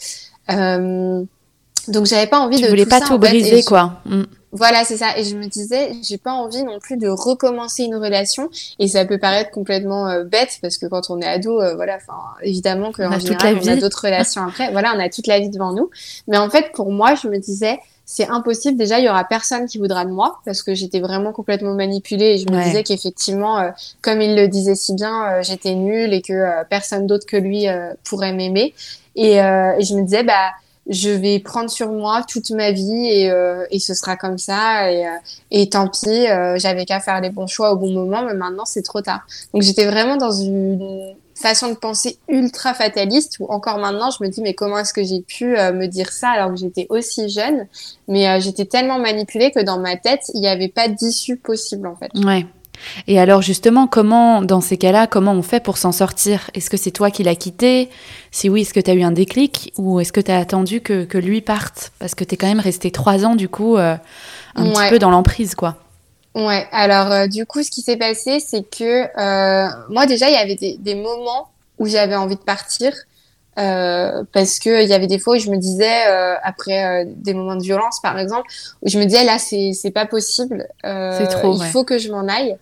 [1.90, 4.02] donc j'avais pas envie tu de voulais pas tout briser quoi.
[4.06, 4.24] Mm.
[4.56, 5.18] Voilà, c'est ça.
[5.18, 8.50] Et je me disais, j'ai pas envie non plus de recommencer une relation.
[8.78, 11.96] Et ça peut paraître complètement euh, bête parce que quand on est ado, euh, voilà,
[11.96, 14.72] enfin, évidemment qu'en général, on a d'autres relations après.
[14.72, 15.90] Voilà, on a toute la vie devant nous.
[16.28, 18.78] Mais en fait, pour moi, je me disais, c'est impossible.
[18.78, 22.36] Déjà, il y aura personne qui voudra de moi parce que j'étais vraiment complètement manipulée
[22.36, 23.72] et je me disais qu'effectivement, euh,
[24.04, 27.66] comme il le disait si bien, j'étais nulle et que personne d'autre que lui
[28.04, 28.76] pourrait m'aimer.
[29.16, 30.52] Et, et, je me disais, bah
[30.88, 34.92] je vais prendre sur moi toute ma vie et, euh, et ce sera comme ça
[34.92, 35.12] et, euh,
[35.52, 38.66] et tant pis euh, j'avais qu'à faire les bons choix au bon moment mais maintenant
[38.66, 39.26] c'est trop tard.
[39.54, 44.30] Donc j'étais vraiment dans une façon de penser ultra fataliste où encore maintenant je me
[44.30, 47.68] dis mais comment est-ce que j'ai pu me dire ça alors que j'étais aussi jeune?
[48.08, 51.96] Mais j'étais tellement manipulée que dans ma tête il n'y avait pas d'issue possible en
[51.96, 52.12] fait.
[52.16, 52.46] Ouais
[53.08, 56.50] Et alors justement, comment, dans ces cas-là, comment on fait pour s'en sortir?
[56.54, 57.90] Est-ce que c'est toi qui l'as quitté?
[58.32, 59.74] Si oui, est-ce que tu as eu un déclic?
[59.78, 61.92] Ou est-ce que tu as attendu que, que, lui parte?
[62.00, 63.96] Parce que tu es quand même resté trois ans, du coup, euh,
[64.56, 65.78] un petit peu dans l'emprise, quoi.
[66.36, 70.34] Ouais, alors euh, du coup, ce qui s'est passé, c'est que euh, moi déjà, il
[70.34, 72.94] y avait des, des moments où j'avais envie de partir.
[73.60, 77.06] Euh, parce que il y avait des fois où je me disais euh, après euh,
[77.08, 78.48] des moments de violence par exemple
[78.82, 82.12] où je me disais là c'est c'est pas possible c'est trop il faut que je
[82.12, 82.58] m'en aille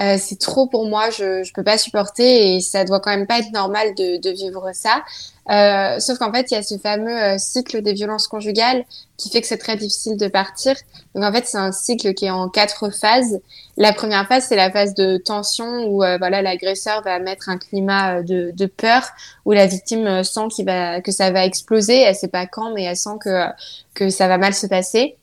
[0.00, 3.26] euh, c'est trop pour moi, je je peux pas supporter et ça doit quand même
[3.26, 5.02] pas être normal de, de vivre ça.
[5.50, 8.84] Euh, sauf qu'en fait, il y a ce fameux euh, cycle des violences conjugales
[9.16, 10.76] qui fait que c'est très difficile de partir.
[11.14, 13.40] Donc en fait, c'est un cycle qui est en quatre phases.
[13.76, 17.58] La première phase, c'est la phase de tension où euh, voilà l'agresseur va mettre un
[17.58, 19.02] climat de, de peur
[19.44, 22.00] où la victime sent qu'il va que ça va exploser.
[22.00, 23.46] Elle sait pas quand, mais elle sent que
[23.94, 25.16] que ça va mal se passer.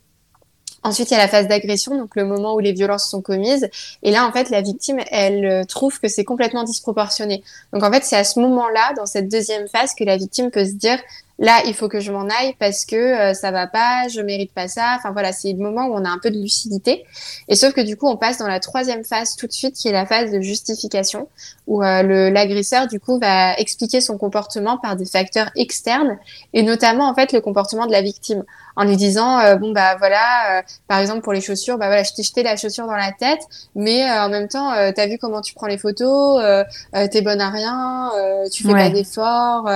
[0.84, 3.70] Ensuite, il y a la phase d'agression, donc le moment où les violences sont commises.
[4.04, 7.44] Et là, en fait, la victime, elle euh, trouve que c'est complètement disproportionné.
[7.74, 10.66] Donc, en fait, c'est à ce moment-là, dans cette deuxième phase, que la victime peut
[10.66, 11.00] se dire
[11.40, 14.54] là, il faut que je m'en aille parce que euh, ça va pas, je mérite
[14.54, 14.96] pas ça.
[14.98, 17.06] Enfin voilà, c'est le moment où on a un peu de lucidité.
[17.48, 19.88] Et sauf que du coup, on passe dans la troisième phase tout de suite, qui
[19.88, 21.28] est la phase de justification,
[21.66, 26.18] où euh, l'agresseur du coup va expliquer son comportement par des facteurs externes
[26.54, 28.44] et notamment en fait le comportement de la victime
[28.76, 32.14] en lui disant euh, bon bah voilà par exemple pour les chaussures bah voilà je
[32.14, 33.42] t'ai jeté la chaussure dans la tête
[33.76, 36.42] mais en même temps t'as vu comment tu prends les photos
[37.12, 38.12] t'es bonne à rien
[38.52, 39.70] tu fais pas d'efforts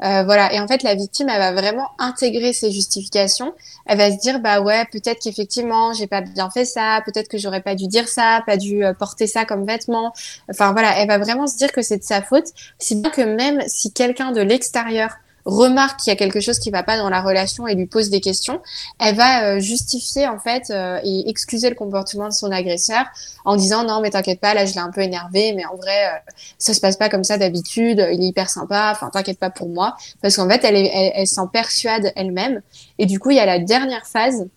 [0.00, 3.54] voilà et en fait la victime victime, elle va vraiment intégrer ses justifications.
[3.86, 7.38] Elle va se dire, bah ouais, peut-être qu'effectivement, j'ai pas bien fait ça, peut-être que
[7.38, 10.12] j'aurais pas dû dire ça, pas dû euh, porter ça comme vêtement.
[10.50, 12.48] Enfin voilà, elle va vraiment se dire que c'est de sa faute.
[12.78, 15.10] Si bien que même si quelqu'un de l'extérieur
[15.46, 18.10] remarque qu'il y a quelque chose qui va pas dans la relation et lui pose
[18.10, 18.60] des questions,
[18.98, 23.04] elle va euh, justifier en fait euh, et excuser le comportement de son agresseur
[23.44, 26.06] en disant non mais t'inquiète pas là je l'ai un peu énervé mais en vrai
[26.06, 29.50] euh, ça se passe pas comme ça d'habitude il est hyper sympa enfin t'inquiète pas
[29.50, 29.96] pour moi.
[30.20, 32.60] Parce qu'en fait elle, elle, elle s'en persuade elle-même.
[32.98, 34.48] Et du coup il y a la dernière phase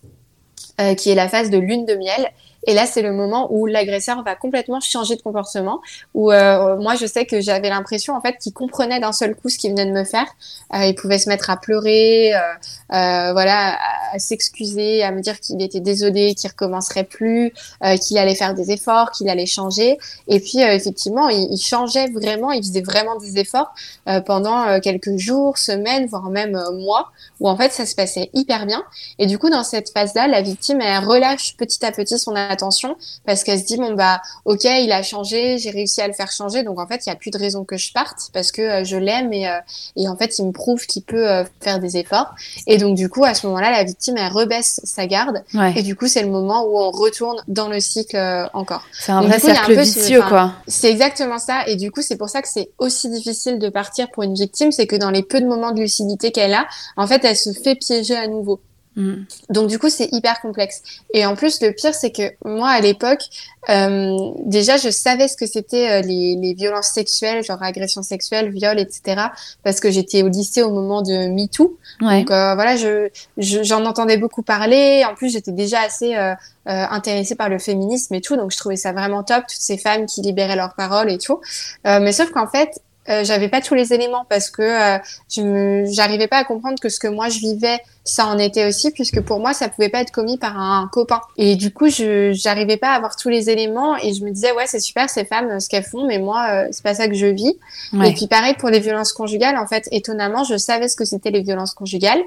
[0.98, 2.32] qui est la phase de lune de miel
[2.68, 5.82] et là, c'est le moment où l'agresseur va complètement changer de comportement.
[6.14, 9.50] Où euh, moi, je sais que j'avais l'impression en fait qu'il comprenait d'un seul coup
[9.50, 10.28] ce qu'il venait de me faire.
[10.74, 12.40] Euh, il pouvait se mettre à pleurer, euh,
[12.94, 13.78] euh voilà,
[14.14, 18.54] à, s'excuser, à me dire qu'il était désolé, qu'il recommencerait plus, euh, qu'il allait faire
[18.54, 19.98] des efforts, qu'il allait changer.
[20.28, 23.74] Et puis effectivement, il, il, changeait vraiment, il faisait vraiment des efforts
[24.26, 28.84] pendant quelques jours, semaines, voire même mois, où en fait ça se passait hyper bien.
[29.18, 32.98] Et du coup, dans cette phase-là, la victime elle relâche petit à petit son attention
[33.26, 36.32] parce qu'elle se dit bon bah ok il a changé, j'ai réussi à le faire
[36.32, 38.62] changer donc en fait il y a plus de raison que je parte parce que
[38.62, 39.60] euh, je l'aime et, euh,
[39.96, 42.34] et en fait il me prouve qu'il peut euh, faire des efforts
[42.68, 45.44] et donc du coup à ce moment-là la victime elle rebaisse sa garde
[45.76, 48.18] et du coup c'est le moment où on retourne dans le cycle
[48.54, 48.84] encore.
[48.94, 50.54] C'est un vrai cercle vicieux quoi.
[50.68, 54.10] C'est exactement ça et du coup c'est pour ça que c'est aussi difficile de partir
[54.12, 57.08] pour une victime c'est que dans les peu de moments de lucidité qu'elle a en
[57.08, 58.60] fait elle se fait piéger à nouveau.
[58.96, 59.24] Mm.
[59.50, 60.82] Donc du coup c'est hyper complexe.
[61.14, 63.22] Et en plus le pire c'est que moi à l'époque
[63.70, 68.50] euh, déjà je savais ce que c'était euh, les, les, violences sexuelles, genre agression sexuelle,
[68.50, 69.28] viol, etc.
[69.64, 71.78] Parce que j'étais au lycée au moment de MeToo.
[72.02, 72.20] Ouais.
[72.20, 75.04] Donc euh, voilà je j'en entendais beaucoup parler.
[75.10, 76.16] En plus j'étais déjà assez
[76.66, 78.36] intéressée par le féminisme et tout.
[78.36, 81.40] Donc je trouvais ça vraiment top toutes ces femmes qui libéraient leurs paroles et tout.
[81.86, 85.00] mais sauf qu'en fait j'avais pas tous les éléments parce que
[85.30, 88.92] je j'arrivais pas à comprendre que ce que moi je vivais ça en était aussi
[88.92, 91.22] puisque pour moi ça pouvait pas être commis par un, copain.
[91.38, 94.52] Et du coup je j'arrivais pas à avoir tous les éléments et je me disais
[94.54, 97.16] ouais c'est super ces femmes ce qu'elles font mais moi euh, c'est pas ça que
[97.16, 97.58] je vis.
[98.06, 101.32] Et puis pareil pour les violences conjugales en fait étonnamment je savais ce que c'était
[101.32, 102.22] les violences conjugales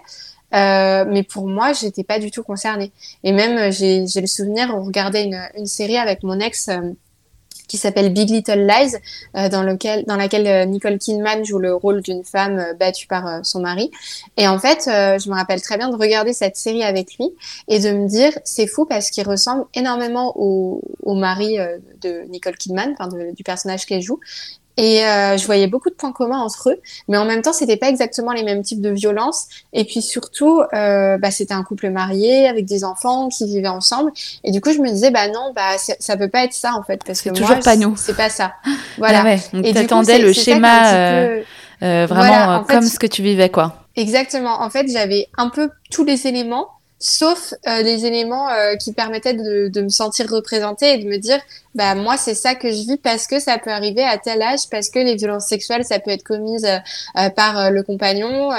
[0.54, 2.92] euh, mais pour moi, j'étais pas du tout concernée.
[3.24, 6.68] Et même, j'ai le souvenir, on regardait une, une série avec mon ex
[7.68, 8.96] qui s'appelle Big Little Lies,
[9.36, 13.06] euh, dans, lequel, dans laquelle euh, Nicole Kidman joue le rôle d'une femme euh, battue
[13.06, 13.90] par son mari.
[14.36, 17.30] Et en fait, je me rappelle très bien de regarder cette série avec lui
[17.68, 20.80] et de me dire, c'est fou parce qu'il ressemble énormément au,
[21.14, 21.58] mari
[22.00, 22.94] de Nicole Kidman,
[23.36, 24.18] du personnage qu'elle joue.
[24.78, 27.76] Et euh, je voyais beaucoup de points communs entre eux, mais en même temps, c'était
[27.76, 29.46] pas exactement les mêmes types de violences.
[29.72, 34.12] Et puis surtout, euh, bah, c'était un couple marié avec des enfants qui vivaient ensemble.
[34.44, 36.82] Et du coup, je me disais, bah non, bah ça peut pas être ça en
[36.82, 37.94] fait, parce que toujours pas nous.
[37.96, 38.54] C'est pas ça.
[38.98, 39.20] Voilà.
[39.20, 41.42] Ah ouais, et t'attendais le schéma euh,
[41.82, 43.76] euh, vraiment comme ce que tu vivais, quoi.
[43.96, 44.62] Exactement.
[44.62, 46.68] En fait, j'avais un peu tous les éléments
[47.02, 51.18] sauf euh, des éléments euh, qui permettaient de, de, me sentir représentée et de me
[51.18, 51.40] dire
[51.74, 54.68] bah moi c'est ça que je vis parce que ça peut arriver à tel âge,
[54.70, 58.50] parce que les violences sexuelles ça peut être commise euh, par euh, le compagnon,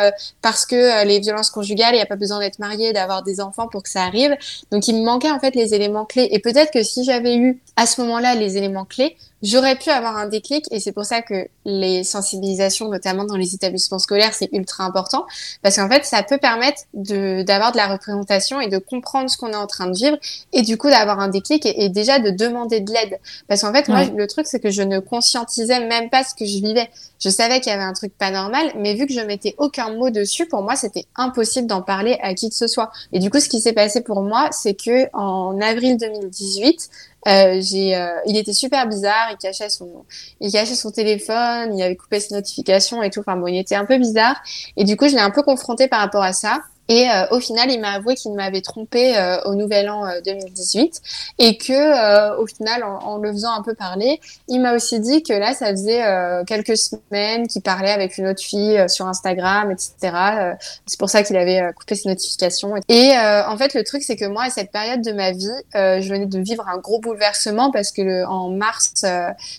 [0.42, 3.68] parce que les violences conjugales il n'y a pas besoin d'être marié, d'avoir des enfants
[3.68, 4.36] pour que ça arrive.
[4.72, 7.62] Donc il me manquait en fait les éléments clés et peut-être que si j'avais eu
[7.76, 11.22] à ce moment-là les éléments clés, j'aurais pu avoir un déclic et c'est pour ça
[11.22, 15.26] que les sensibilisations, notamment dans les établissements scolaires, c'est ultra important
[15.62, 19.52] parce qu'en fait, ça peut permettre d'avoir de, la représentation et de comprendre ce qu'on
[19.52, 20.18] est en train de vivre
[20.54, 23.03] et du coup d'avoir un déclic et, déjà de demander de l'aide.
[23.48, 26.46] Parce qu'en fait, moi, le truc, c'est que je ne conscientisais même pas ce que
[26.46, 26.90] je vivais.
[27.20, 29.94] Je savais qu'il y avait un truc pas normal, mais vu que je mettais aucun
[29.94, 32.92] mot dessus, pour moi, c'était impossible d'en parler à qui que ce soit.
[33.12, 36.90] Et du coup, ce qui s'est passé pour moi, c'est que en avril 2018,
[37.28, 39.30] euh, j'ai, euh, il était super bizarre.
[39.32, 40.06] Il cachait son,
[40.40, 41.78] il cachait son téléphone.
[41.78, 43.22] Il avait coupé ses notifications et tout.
[43.22, 44.42] Enfin bon, il était un peu bizarre.
[44.78, 46.62] Et du coup, je l'ai un peu confronté par rapport à ça.
[46.90, 50.82] Et euh, au final, il m'a avoué qu'il m'avait trompé euh, au Nouvel An 2018
[50.84, 54.20] euh, et que au final, en, le faisant un peu parler,
[54.50, 56.04] il m'a aussi dit que là, ça faisait
[56.46, 60.58] quelques semaines qu'il parlait avec une autre fille sur Instagram, etc.
[60.86, 62.76] c'est pour ça qu'il avait coupé ses notifications.
[62.90, 66.10] Et en fait, le truc, c'est que moi, à cette période de ma vie, je
[66.10, 69.06] venais de vivre un gros bouleversement parce que en mars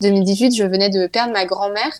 [0.00, 1.92] 2018, je venais de perdre ma grand-mère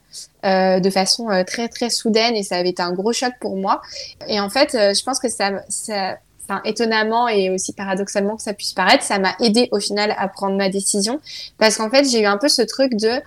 [0.45, 3.81] de façon très très soudaine et ça avait été un gros choc pour moi.
[4.29, 5.51] Et en fait, je pense que ça,
[6.65, 10.57] étonnamment et aussi paradoxalement que ça puisse paraître, ça m'a aidé au final à prendre
[10.57, 11.21] ma décision.
[11.59, 13.21] Parce qu'en fait j'ai eu un peu ce truc de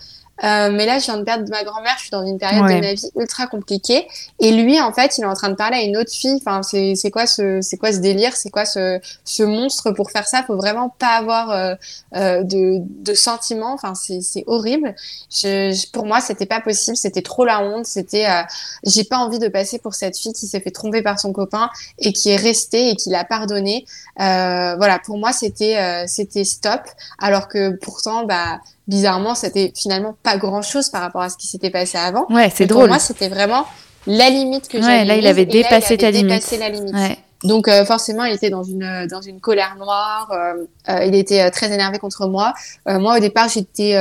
[0.43, 2.81] euh, mais là, je viens de perdre ma grand-mère, je suis dans une période de
[2.81, 4.07] ma vie ultra compliquée.
[4.39, 6.37] Et lui, en fait, il est en train de parler à une autre fille.
[6.45, 8.35] Enfin, c'est, c'est quoi ce, c'est quoi ce délire?
[8.35, 10.43] C'est quoi ce, ce monstre pour faire ça?
[10.43, 11.75] Faut vraiment pas avoir euh,
[12.15, 13.73] euh, de, de sentiments.
[13.73, 14.95] Enfin, c'est, c'est horrible.
[15.29, 16.97] Je, pour moi, c'était pas possible.
[16.97, 17.85] C'était trop la honte.
[17.85, 18.43] C'était, euh,
[18.83, 21.69] j'ai pas envie de passer pour cette fille qui s'est fait tromper par son copain
[21.99, 23.85] et qui est restée et qui l'a pardonné.
[24.19, 26.81] Euh, voilà, pour moi, c'était, euh, c'était stop.
[27.19, 31.47] Alors que pourtant, bah bizarrement, c'était finalement pas grand chose par rapport à ce qui
[31.47, 32.25] s'était passé avant.
[32.29, 32.83] Ouais, c'est drôle.
[32.83, 33.65] Pour moi, c'était vraiment
[34.05, 34.99] la limite que j'avais.
[34.99, 36.51] Ouais, là, il avait dépassé ta limite.
[36.59, 36.95] la limite.
[37.43, 40.31] Donc euh, forcément, il était dans une dans une colère noire.
[40.31, 42.53] Euh, euh, il était très énervé contre moi.
[42.87, 43.95] moi, au départ, j'étais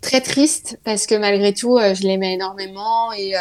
[0.00, 3.34] très triste parce que malgré tout, je l'aimais énormément et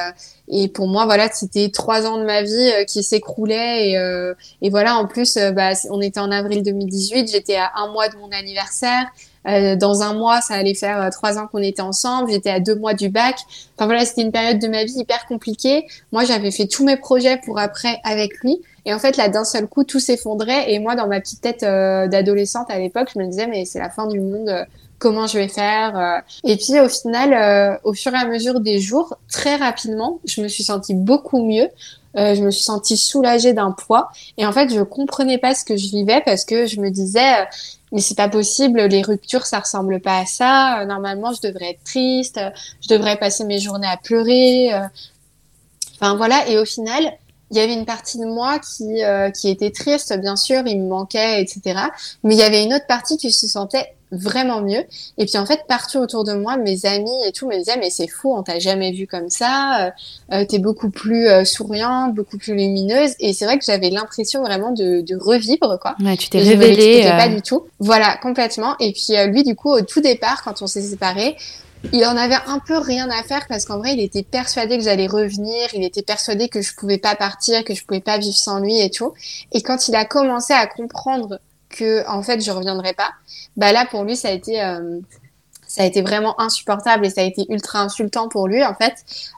[0.50, 4.98] et pour moi, voilà, c'était trois ans de ma vie qui s'écroulaient et et voilà.
[4.98, 7.32] En plus, bah, on était en avril 2018.
[7.32, 9.06] J'étais à un mois de mon anniversaire.
[9.48, 12.32] Euh, dans un mois, ça allait faire euh, trois ans qu'on était ensemble.
[12.32, 13.36] J'étais à deux mois du bac.
[13.76, 15.86] Enfin voilà, c'était une période de ma vie hyper compliquée.
[16.12, 18.62] Moi, j'avais fait tous mes projets pour après avec lui.
[18.86, 20.72] Et en fait, là, d'un seul coup, tout s'effondrait.
[20.72, 23.80] Et moi, dans ma petite tête euh, d'adolescente à l'époque, je me disais, mais c'est
[23.80, 24.50] la fin du monde.
[25.00, 29.18] comment je vais faire Et puis, au final, au fur et à mesure des jours,
[29.30, 31.68] très rapidement, je me suis sentie beaucoup mieux.
[32.16, 35.76] je me suis sentie soulagée d'un poids et en fait je comprenais pas ce que
[35.76, 37.48] je vivais parce que je me disais
[37.94, 40.82] mais c'est pas possible, les ruptures, ça ressemble pas à ça.
[40.82, 42.40] Euh, normalement, je devrais être triste,
[42.82, 44.74] je devrais passer mes journées à pleurer.
[44.74, 44.88] Euh.
[45.96, 47.14] Enfin voilà, et au final,
[47.54, 50.82] il y avait une partie de moi qui, euh, qui était triste, bien sûr, il
[50.82, 51.80] me manquait, etc.
[52.24, 54.84] Mais il y avait une autre partie qui se sentait vraiment mieux.
[55.18, 57.90] Et puis en fait, partout autour de moi, mes amis et tout me disaient mais
[57.90, 59.92] c'est fou, on t'a jamais vu comme ça, euh,
[60.34, 63.12] euh, t'es beaucoup plus euh, souriante, beaucoup plus lumineuse.
[63.20, 65.96] Et c'est vrai que j'avais l'impression vraiment de, de, revivre quoi.
[66.00, 67.04] Ouais, tu t'es révélée.
[67.04, 67.64] pas du tout.
[67.80, 68.76] Voilà, complètement.
[68.80, 71.36] Et puis lui, du coup, au tout départ, quand on s'est séparés,
[71.92, 74.84] il en avait un peu rien à faire parce qu'en vrai, il était persuadé que
[74.84, 78.36] j'allais revenir, il était persuadé que je pouvais pas partir, que je pouvais pas vivre
[78.36, 79.14] sans lui et tout.
[79.52, 83.12] Et quand il a commencé à comprendre que en fait je reviendrai pas,
[83.58, 85.00] bah là pour lui ça a été euh,
[85.68, 88.94] ça a été vraiment insupportable et ça a été ultra insultant pour lui en fait.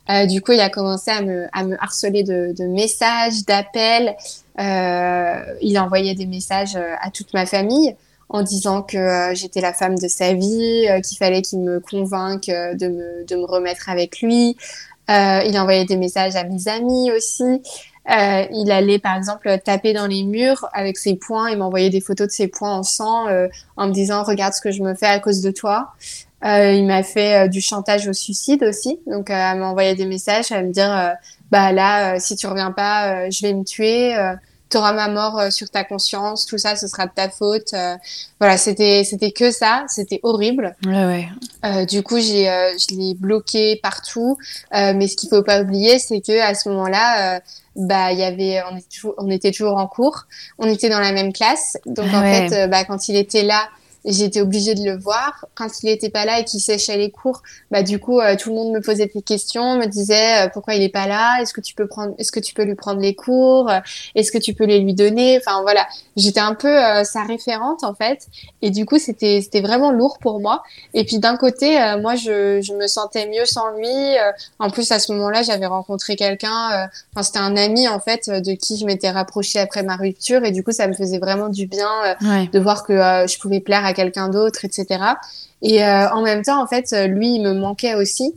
[0.10, 4.15] Euh, du coup il a commencé à me à me harceler de, de messages, d'appels.
[4.60, 7.95] Euh, il envoyait des messages euh, à toute ma famille
[8.29, 12.47] en disant que euh, j'étais la femme de sa vie, qu'il fallait qu'il me convainque
[12.47, 14.57] de me de me remettre avec lui.
[15.09, 17.61] il envoyait des messages à mes amis aussi.
[18.11, 22.01] Euh, il allait par exemple taper dans les murs avec ses poings et m'envoyer des
[22.01, 24.93] photos de ses poings en sang euh, en me disant regarde ce que je me
[24.93, 25.93] fais à cause de toi.
[26.43, 30.51] Euh, il m'a fait euh, du chantage au suicide aussi, donc à m'envoyer des messages,
[30.51, 31.15] à me dire
[31.49, 34.15] bah là si tu reviens pas, je vais me tuer.
[34.69, 37.73] Tu auras ma mort sur ta conscience, tout ça, ce sera de ta faute.
[38.39, 40.75] voilà, c'était c'était que ça, c'était horrible.
[40.86, 41.30] Ouais,
[41.63, 41.86] ouais.
[41.86, 44.38] du coup, j'ai je l'ai bloqué partout.
[44.71, 47.41] mais ce qu'il faut pas oublier, c'est que à ce moment-là,
[47.75, 50.25] bah il y avait on était toujours, on était toujours en cours,
[50.58, 53.67] on était dans la même classe, donc en fait euh, bah quand il était là,
[54.06, 55.46] j'étais obligée de le voir.
[55.56, 57.41] Quand il était pas là et qu'il séchait les cours,
[57.72, 60.76] bah du coup euh, tout le monde me posait des questions, me disait euh, pourquoi
[60.76, 63.02] il est pas là, est-ce que tu peux prendre, est-ce que tu peux lui prendre
[63.02, 63.72] les cours,
[64.13, 67.84] est-ce que tu peux les lui donner, enfin voilà, j'étais un peu euh, sa référente
[67.84, 68.28] en fait,
[68.62, 70.64] et du coup c'était c'était vraiment lourd pour moi.
[70.93, 73.88] Et puis d'un côté, moi je je me sentais mieux sans lui.
[74.60, 78.53] en plus à ce moment-là, j'avais rencontré quelqu'un, enfin c'était un ami en fait de
[78.53, 81.66] qui je m'étais rapprochée après ma rupture, et du coup ça me faisait vraiment du
[81.66, 81.89] bien
[82.22, 85.04] de voir que je pouvais plaire à quelqu'un d'autre, etc.
[85.64, 88.36] Et euh, en même temps, en fait, lui, il me manquait aussi.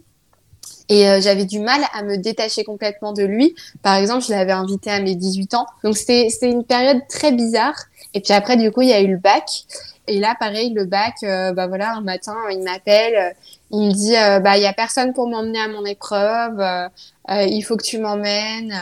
[0.89, 3.55] Et euh, j'avais du mal à me détacher complètement de lui.
[3.83, 5.67] Par exemple, je l'avais invité à mes 18 ans.
[5.85, 7.75] Donc c'était une période très bizarre.
[8.15, 9.65] Et puis après, du coup, il y a eu le bac.
[10.09, 13.35] Et là, pareil, le bac, euh, bah un matin, il m'appelle,
[13.71, 16.63] il me dit, bah il y a personne pour m'emmener à mon épreuve,
[17.29, 18.75] il faut que tu m'emmènes.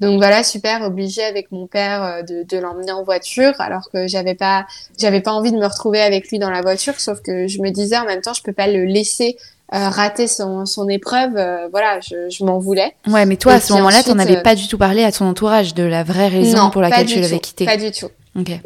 [0.00, 4.66] donc voilà, super, obligé avec mon père de, l'emmener en voiture, alors que j'avais pas,
[5.00, 7.96] pas envie de me retrouver avec lui dans la voiture, sauf que je me disais
[7.96, 9.36] en même temps, je peux pas le laisser
[9.70, 11.32] rater son, son épreuve,
[11.70, 12.94] voilà, je, je m'en voulais.
[13.06, 15.26] Ouais, mais toi, à ce moment-là, tu n'en avais pas du tout parlé à ton
[15.26, 17.64] entourage de la vraie raison pour laquelle tu l'avais quitté.
[17.64, 18.08] Pas du tout.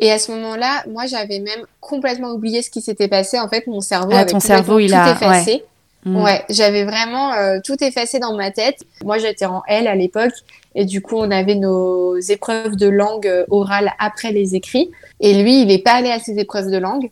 [0.00, 3.38] Et à ce moment-là, moi, j'avais même complètement oublié ce qui s'était passé.
[3.38, 5.12] En fait, mon cerveau ah, avait ton cerveau, il tout a...
[5.12, 5.64] effacé.
[6.04, 8.84] Ouais, j'avais vraiment euh, tout effacé dans ma tête.
[9.04, 10.32] Moi, j'étais en L à l'époque
[10.74, 14.90] et du coup, on avait nos épreuves de langue euh, orale après les écrits.
[15.20, 17.10] Et lui, il n'est pas allé à ses épreuves de langue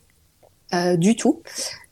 [0.74, 1.40] euh, du tout.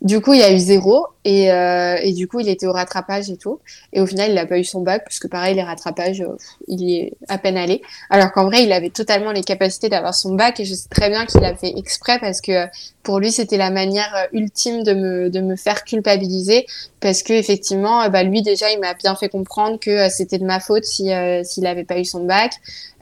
[0.00, 2.72] Du coup, il y a eu zéro et, euh, et, du coup, il était au
[2.72, 3.58] rattrapage et tout.
[3.92, 6.36] Et au final, il n'a pas eu son bac puisque pareil, les rattrapages, euh,
[6.68, 7.82] il y est à peine allé.
[8.08, 11.10] Alors qu'en vrai, il avait totalement les capacités d'avoir son bac et je sais très
[11.10, 12.66] bien qu'il a fait exprès parce que
[13.02, 14.94] pour lui, c'était la manière euh, ultime de
[15.40, 16.66] me, faire culpabiliser
[17.00, 20.60] parce que effectivement, bah, lui déjà, il m'a bien fait comprendre que c'était de ma
[20.60, 21.10] faute si
[21.44, 22.52] s'il n'avait pas eu son bac.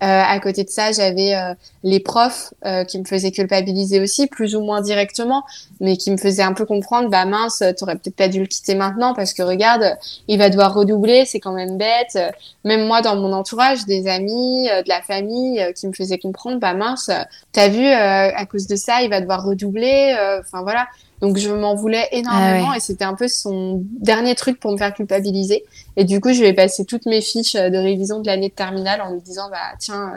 [0.01, 1.35] à côté de ça, j'avais
[1.83, 2.53] les profs
[2.89, 5.45] qui me faisaient culpabiliser aussi, plus ou moins directement,
[5.81, 8.75] mais qui me faisaient un peu comprendre bah mince, t'aurais peut-être pas dû le quitter
[8.75, 9.97] maintenant parce que regarde,
[10.29, 12.19] il va devoir redoubler, c'est quand même bête.
[12.65, 16.19] Même moi, dans mon entourage, des amis, euh, de la famille euh, qui me faisaient
[16.19, 17.11] comprendre, bah mince,
[17.53, 20.17] t'as vu, euh, à cause de ça, il va devoir redoubler.
[20.41, 20.87] Enfin voilà.
[21.21, 24.77] Donc je m'en voulais énormément ah et c'était un peu son dernier truc pour me
[24.77, 25.65] faire culpabiliser.
[25.97, 29.01] Et du coup, je vais passer toutes mes fiches de révision de l'année de terminale
[29.01, 30.13] en me disant bah tiens,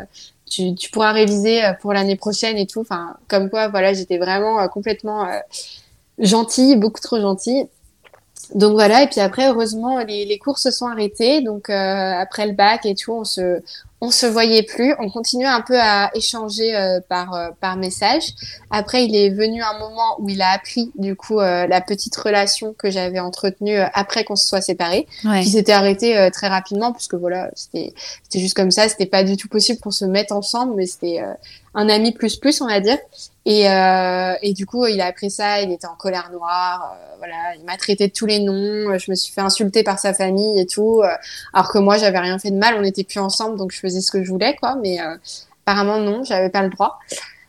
[0.45, 2.81] tu, tu pourras réviser pour l'année prochaine et tout.
[2.81, 5.25] Enfin comme quoi, voilà, j'étais vraiment complètement
[6.19, 7.67] gentil, beaucoup trop gentil.
[8.55, 11.41] Donc voilà, et puis après, heureusement, les, les cours se sont arrêtés.
[11.41, 13.61] Donc euh, après le bac et tout, on se,
[14.01, 14.95] on se voyait plus.
[14.97, 18.23] On continuait un peu à échanger euh, par, euh, par message.
[18.71, 22.73] Après, il est venu un moment où il a appris, du coup, la petite relation
[22.73, 25.07] que j'avais entretenue après qu'on se soit séparés,
[25.41, 27.93] qui s'était arrêtée très rapidement, puisque voilà, c'était
[28.33, 28.89] juste comme ça.
[28.89, 31.23] C'était pas du tout possible qu'on se mette ensemble, mais c'était
[31.75, 32.97] un ami plus plus, on va dire.
[33.49, 37.15] Et, euh, et du coup, il a appris ça, il était en colère noire, euh,
[37.17, 40.13] voilà, il m'a traité de tous les noms, je me suis fait insulter par sa
[40.13, 41.09] famille et tout, euh,
[41.51, 44.01] alors que moi, j'avais rien fait de mal, on n'était plus ensemble, donc je faisais
[44.01, 44.99] ce que je voulais, quoi, mais
[45.65, 46.99] apparemment non, j'avais pas le droit.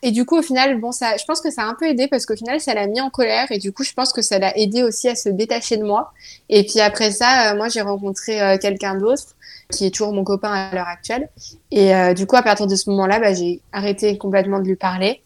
[0.03, 2.09] Et du coup, au final, bon, ça, je pense que ça a un peu aidé
[2.09, 4.38] parce qu'au final, ça l'a mis en colère et du coup, je pense que ça
[4.38, 6.14] l'a aidé aussi à se détacher de moi.
[6.48, 9.36] Et puis après ça, moi, j'ai rencontré quelqu'un d'autre
[9.70, 11.28] qui est toujours mon copain à l'heure actuelle.
[11.70, 15.22] Et du coup, à partir de ce moment-là, bah, j'ai arrêté complètement de lui parler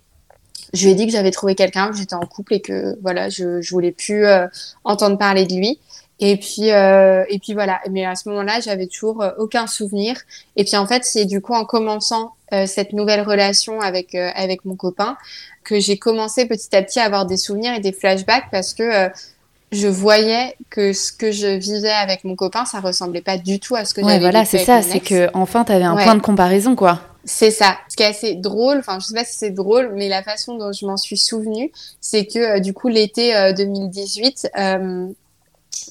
[0.74, 3.28] je lui ai dit que j'avais trouvé quelqu'un, que j'étais en couple et que voilà,
[3.28, 4.46] je, je voulais plus euh,
[4.82, 5.78] entendre parler de lui.
[6.20, 7.80] Et puis euh, et puis voilà.
[7.90, 10.16] Mais à ce moment-là, j'avais toujours euh, aucun souvenir.
[10.56, 12.32] Et puis en fait, c'est du coup en commençant
[12.66, 15.16] cette nouvelle relation avec avec mon copain
[15.64, 19.10] que j'ai commencé petit à petit à avoir des souvenirs et des flashbacks parce que
[19.72, 23.74] je voyais que ce que je vivais avec mon copain, ça ressemblait pas du tout
[23.74, 26.14] à ce que ouais, j'avais voilà, c'est ça, c'est que enfin tu avais un point
[26.14, 27.00] de comparaison quoi.
[27.26, 27.78] C'est ça.
[27.88, 30.56] Ce qui est assez drôle, enfin je sais pas si c'est drôle, mais la façon
[30.56, 35.08] dont je m'en suis souvenue, c'est que euh, du coup l'été 2018, euh, euh,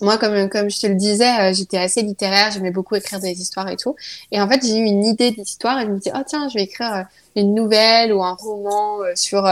[0.01, 3.67] moi comme comme je te le disais, j'étais assez littéraire, j'aimais beaucoup écrire des histoires
[3.69, 3.95] et tout.
[4.31, 6.53] Et en fait j'ai eu une idée d'histoire et je me dis oh tiens je
[6.55, 7.05] vais écrire
[7.35, 9.45] une nouvelle ou un roman sur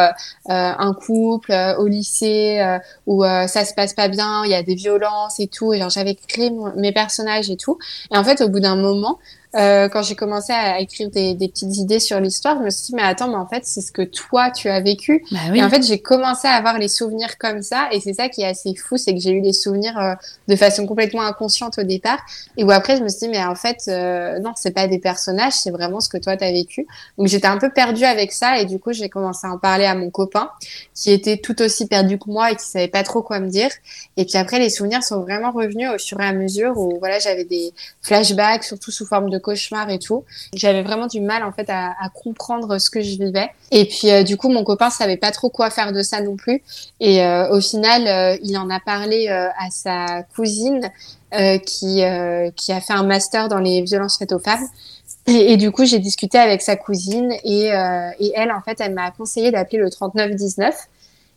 [0.48, 2.78] un couple au lycée
[3.08, 5.74] où ça se passe pas bien, il y a des violences et tout.
[5.74, 7.78] Et genre j'avais créé mes personnages et tout.
[8.14, 9.20] Et en fait au bout d'un moment
[9.56, 12.88] euh, quand j'ai commencé à écrire des, des petites idées sur l'histoire, je me suis
[12.88, 15.26] dit, mais attends, mais en fait, c'est ce que toi, tu as vécu.
[15.32, 15.60] Bah oui.
[15.60, 17.90] Et en fait, j'ai commencé à avoir les souvenirs comme ça.
[17.92, 20.14] Et c'est ça qui est assez fou, c'est que j'ai eu les souvenirs euh,
[20.48, 22.20] de façon complètement inconsciente au départ.
[22.58, 25.00] Et où après, je me suis dit, mais en fait, euh, non, c'est pas des
[25.00, 26.88] personnages, c'est vraiment ce que toi, tu as vécu.
[27.18, 29.86] Donc, j'étais un peu perdue avec ça et du coup j'ai commencé à en parler
[29.86, 30.50] à mon copain
[30.94, 33.70] qui était tout aussi perdu que moi et qui savait pas trop quoi me dire.
[34.18, 37.20] Et puis après les souvenirs sont vraiment revenus au fur et à mesure où voilà
[37.20, 40.24] j'avais des flashbacks surtout sous forme de cauchemars et tout.
[40.54, 43.50] J'avais vraiment du mal en fait à, comprendre ce que je vivais.
[43.72, 46.36] Et puis euh, du coup mon copain savait pas trop quoi faire de ça non
[46.36, 46.62] plus.
[47.00, 50.90] Et euh, au final euh, il en a parlé à sa cousine
[51.66, 52.04] qui
[52.56, 54.68] qui a fait un master dans les violences faites aux femmes
[55.28, 59.12] et, du coup, j'ai discuté avec sa cousine et, et elle, en fait, elle m'a
[59.12, 60.76] conseillé d'appeler le 3919.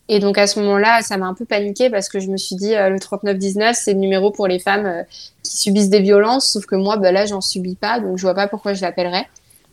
[0.08, 2.56] Et donc à ce moment-là, ça m'a un peu paniqué parce que je me suis
[2.56, 5.02] dit euh, le 3919, c'est le numéro pour les femmes euh,
[5.42, 8.34] qui subissent des violences, sauf que moi, bah, là, j'en subis pas, donc je vois
[8.34, 9.26] pas pourquoi je l'appellerais.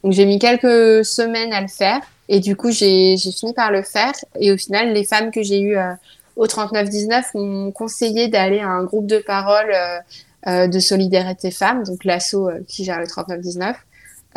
[0.03, 3.83] Donc j'ai mis quelques semaines à le faire et du coup j'ai fini par le
[3.83, 4.13] faire.
[4.39, 5.93] Et au final, les femmes que j'ai eues euh,
[6.37, 9.71] au 3919 m'ont conseillé d'aller à un groupe de parole
[10.47, 13.75] de solidarité femmes, donc l'asso qui gère le 3919.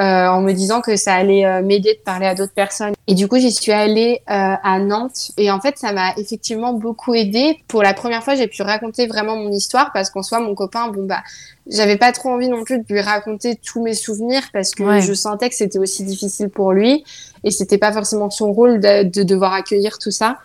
[0.01, 2.95] Euh, en me disant que ça allait euh, m'aider de parler à d'autres personnes.
[3.07, 6.73] Et du coup, j'y suis allée euh, à Nantes et en fait, ça m'a effectivement
[6.73, 7.61] beaucoup aidé.
[7.69, 10.89] Pour la première fois, j'ai pu raconter vraiment mon histoire parce qu'en soi, mon copain,
[10.89, 11.23] bon bah,
[11.69, 15.13] j'avais pas trop envie non plus de lui raconter tous mes souvenirs parce que je
[15.13, 17.05] sentais que c'était aussi difficile pour lui
[17.45, 20.39] et c'était pas forcément son rôle de, de devoir accueillir tout ça.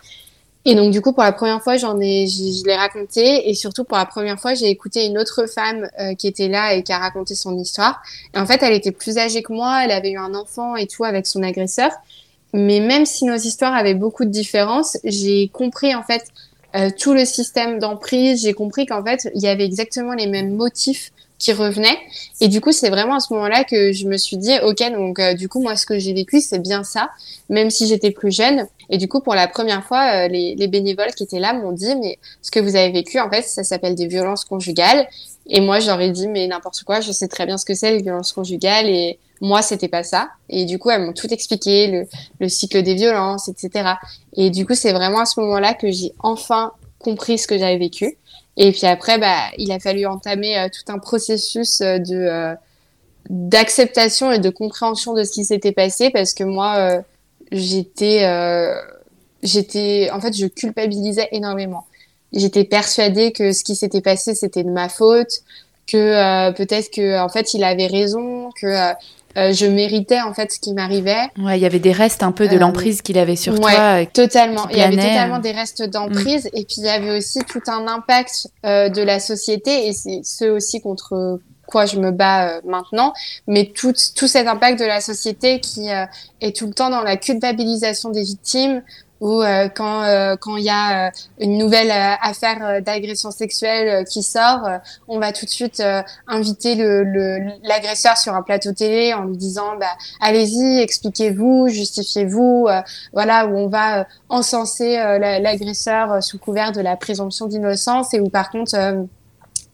[0.66, 3.84] Et donc du coup pour la première fois j'en ai je, l'ai raconté et surtout
[3.84, 6.92] pour la première fois j'ai écouté une autre femme euh, qui était là et qui
[6.92, 8.02] a raconté son histoire.
[8.34, 10.86] Et en fait elle était plus âgée que moi, elle avait eu un enfant et
[10.86, 11.90] tout avec son agresseur.
[12.52, 16.24] Mais même si nos histoires avaient beaucoup de différences, j'ai compris en fait
[16.74, 18.42] euh, tout le système d'emprise.
[18.42, 21.10] J'ai compris qu'en fait il y avait exactement les mêmes motifs
[21.40, 21.98] qui revenaient.
[22.40, 25.18] Et du coup, c'est vraiment à ce moment-là que je me suis dit, ok, donc
[25.18, 27.10] euh, du coup, moi, ce que j'ai vécu, c'est bien ça,
[27.48, 28.66] même si j'étais plus jeune.
[28.90, 31.72] Et du coup, pour la première fois, euh, les, les, bénévoles qui étaient là m'ont
[31.72, 35.08] dit, mais ce que vous avez vécu, en fait, ça s'appelle des violences conjugales.
[35.46, 38.02] Et moi, j'aurais dit, mais n'importe quoi, je sais très bien ce que c'est, les
[38.02, 38.90] violences conjugales.
[38.90, 40.28] Et moi, c'était pas ça.
[40.50, 42.06] Et du coup, elles m'ont tout expliqué,
[42.38, 43.94] le cycle des violences, etc.
[44.34, 47.78] Et du coup, c'est vraiment à ce moment-là que j'ai enfin compris ce que j'avais
[47.78, 48.18] vécu.
[48.56, 52.56] Et puis après, bah, il a fallu entamer euh, tout un processus euh, de
[53.28, 57.02] d'acceptation et de compréhension de ce qui s'était passé parce que moi,
[57.52, 58.74] j'étais, euh,
[59.42, 61.86] j'étais, en fait, je culpabilisais énormément.
[62.32, 65.42] J'étais persuadée que ce qui s'était passé, c'était de ma faute,
[65.86, 68.92] que euh, peut-être que, en fait, il avait raison, que
[69.36, 71.28] euh, je méritais en fait ce qui m'arrivait.
[71.38, 74.06] Ouais, il y avait des restes un peu de l'emprise qu'il avait sur ouais, toi.
[74.06, 74.68] Totalement.
[74.70, 76.58] Il y avait totalement des restes d'emprise mm.
[76.58, 80.44] et puis il y avait aussi tout un impact de la société et c'est ce
[80.44, 83.14] aussi contre quoi je me bats euh, maintenant,
[83.46, 86.04] mais tout, tout cet impact de la société qui euh,
[86.42, 88.82] est tout le temps dans la culpabilisation des victimes,
[89.20, 90.04] ou euh, quand
[90.40, 94.68] quand il y a une nouvelle affaire d'agression sexuelle qui sort,
[95.08, 95.82] on va tout de suite
[96.26, 99.86] inviter le l'agresseur sur un plateau télé en lui disant bah
[100.20, 102.68] allez-y, expliquez-vous, justifiez-vous,
[103.12, 108.50] voilà où on va encenser l'agresseur sous couvert de la présomption d'innocence et où par
[108.50, 109.06] contre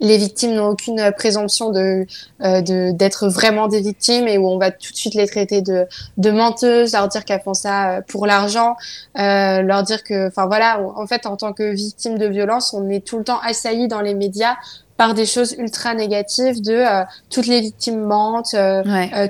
[0.01, 2.07] les victimes n'ont aucune présomption de
[2.43, 5.87] euh, d'être vraiment des victimes et où on va tout de suite les traiter de
[6.19, 8.77] de menteuses, leur dire qu'elles font ça euh, pour l'argent,
[9.19, 12.89] euh, leur dire que, enfin voilà, en fait en tant que victime de violence, on
[12.89, 14.57] est tout le temps assailli dans les médias
[14.97, 18.57] par des choses ultra négatives de euh, toutes les victimes mentent,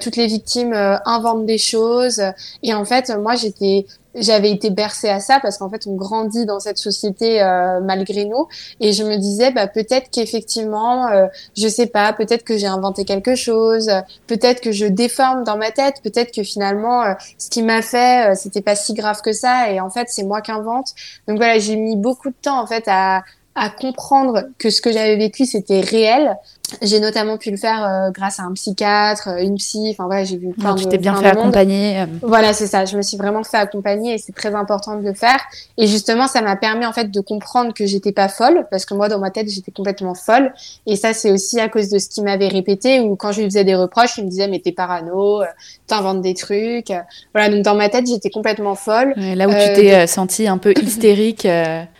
[0.00, 2.22] toutes les victimes inventent des choses.
[2.62, 3.86] Et en fait moi j'étais
[4.16, 8.24] j'avais été bercée à ça parce qu'en fait on grandit dans cette société euh, malgré
[8.24, 8.48] nous.
[8.80, 13.04] Et je me disais bah peut-être qu'effectivement euh, je sais pas peut-être que j'ai inventé
[13.04, 13.90] quelque chose
[14.26, 18.32] peut-être que je déforme dans ma tête peut-être que finalement euh, ce qui m'a fait
[18.32, 19.70] euh, c'était pas si grave que ça.
[19.70, 20.88] Et en fait c'est moi qui invente.
[21.28, 23.22] Donc voilà j'ai mis beaucoup de temps en fait à
[23.58, 26.36] à comprendre que ce que j'avais vécu c'était réel
[26.82, 29.88] j'ai notamment pu le faire euh, grâce à un psychiatre, euh, une psy.
[29.90, 30.80] Enfin voilà, j'ai vu plein de.
[30.80, 32.00] Tu t'es bien fait accompagner.
[32.00, 32.06] Euh.
[32.22, 32.84] Voilà, c'est ça.
[32.84, 35.38] Je me suis vraiment fait accompagner et c'est très important de le faire.
[35.78, 38.94] Et justement, ça m'a permis en fait de comprendre que j'étais pas folle parce que
[38.94, 40.52] moi dans ma tête j'étais complètement folle.
[40.86, 43.46] Et ça c'est aussi à cause de ce qu'il m'avait répété ou quand je lui
[43.46, 45.42] faisais des reproches, il me disait mais t'es parano,
[45.86, 46.92] t'inventes des trucs.
[47.32, 49.14] Voilà, donc dans ma tête j'étais complètement folle.
[49.16, 51.46] là où tu t'es sentie un peu hystérique.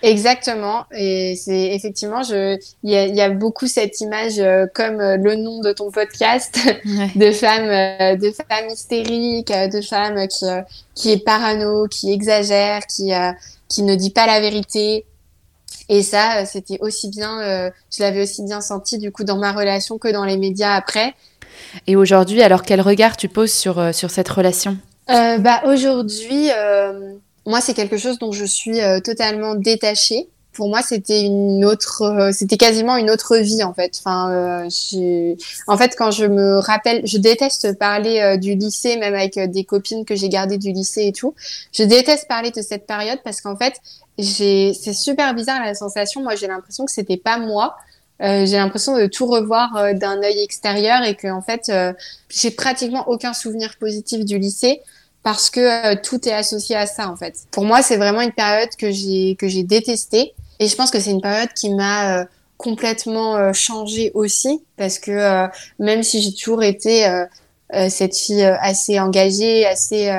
[0.02, 0.84] Exactement.
[0.96, 5.16] Et c'est effectivement, je, il y a, y a beaucoup cette image euh, comme euh,
[5.16, 6.58] le nom de ton podcast,
[7.16, 10.46] de femmes, euh, de femmes hystériques, de femmes qui,
[10.94, 13.12] qui est parano, qui exagère, qui,
[13.68, 15.04] qui ne dit pas la vérité.
[15.88, 19.98] Et ça, c'était aussi bien, je l'avais aussi bien senti du coup dans ma relation
[19.98, 21.14] que dans les médias après.
[21.86, 24.78] Et aujourd'hui, alors quel regard tu poses sur, sur cette relation?
[25.06, 26.48] Bah, Aujourd'hui,
[27.46, 30.28] moi, c'est quelque chose dont je suis totalement détachée.
[30.56, 33.92] Pour moi, c'était une autre, c'était quasiment une autre vie en fait.
[33.98, 34.66] Enfin,
[35.66, 40.04] en fait, quand je me rappelle, je déteste parler du lycée, même avec des copines
[40.04, 41.34] que j'ai gardées du lycée et tout.
[41.72, 43.74] Je déteste parler de cette période parce qu'en fait,
[44.18, 46.22] c'est super bizarre la sensation.
[46.22, 47.76] Moi, j'ai l'impression que c'était pas moi.
[48.22, 51.92] Euh, j'ai l'impression de tout revoir euh, d'un œil extérieur et que en fait euh,
[52.30, 54.80] j'ai pratiquement aucun souvenir positif du lycée
[55.22, 57.34] parce que tout est associé à ça en fait.
[57.50, 61.00] Pour moi, c'est vraiment une période que j'ai que j'ai détestée et je pense que
[61.00, 62.26] c'est une période qui m'a
[62.56, 65.46] complètement changé aussi parce que
[65.78, 67.06] même si j'ai toujours été
[67.88, 70.10] cette fille assez engagée, assez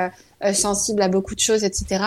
[0.44, 2.04] euh, sensible à beaucoup de choses, etc.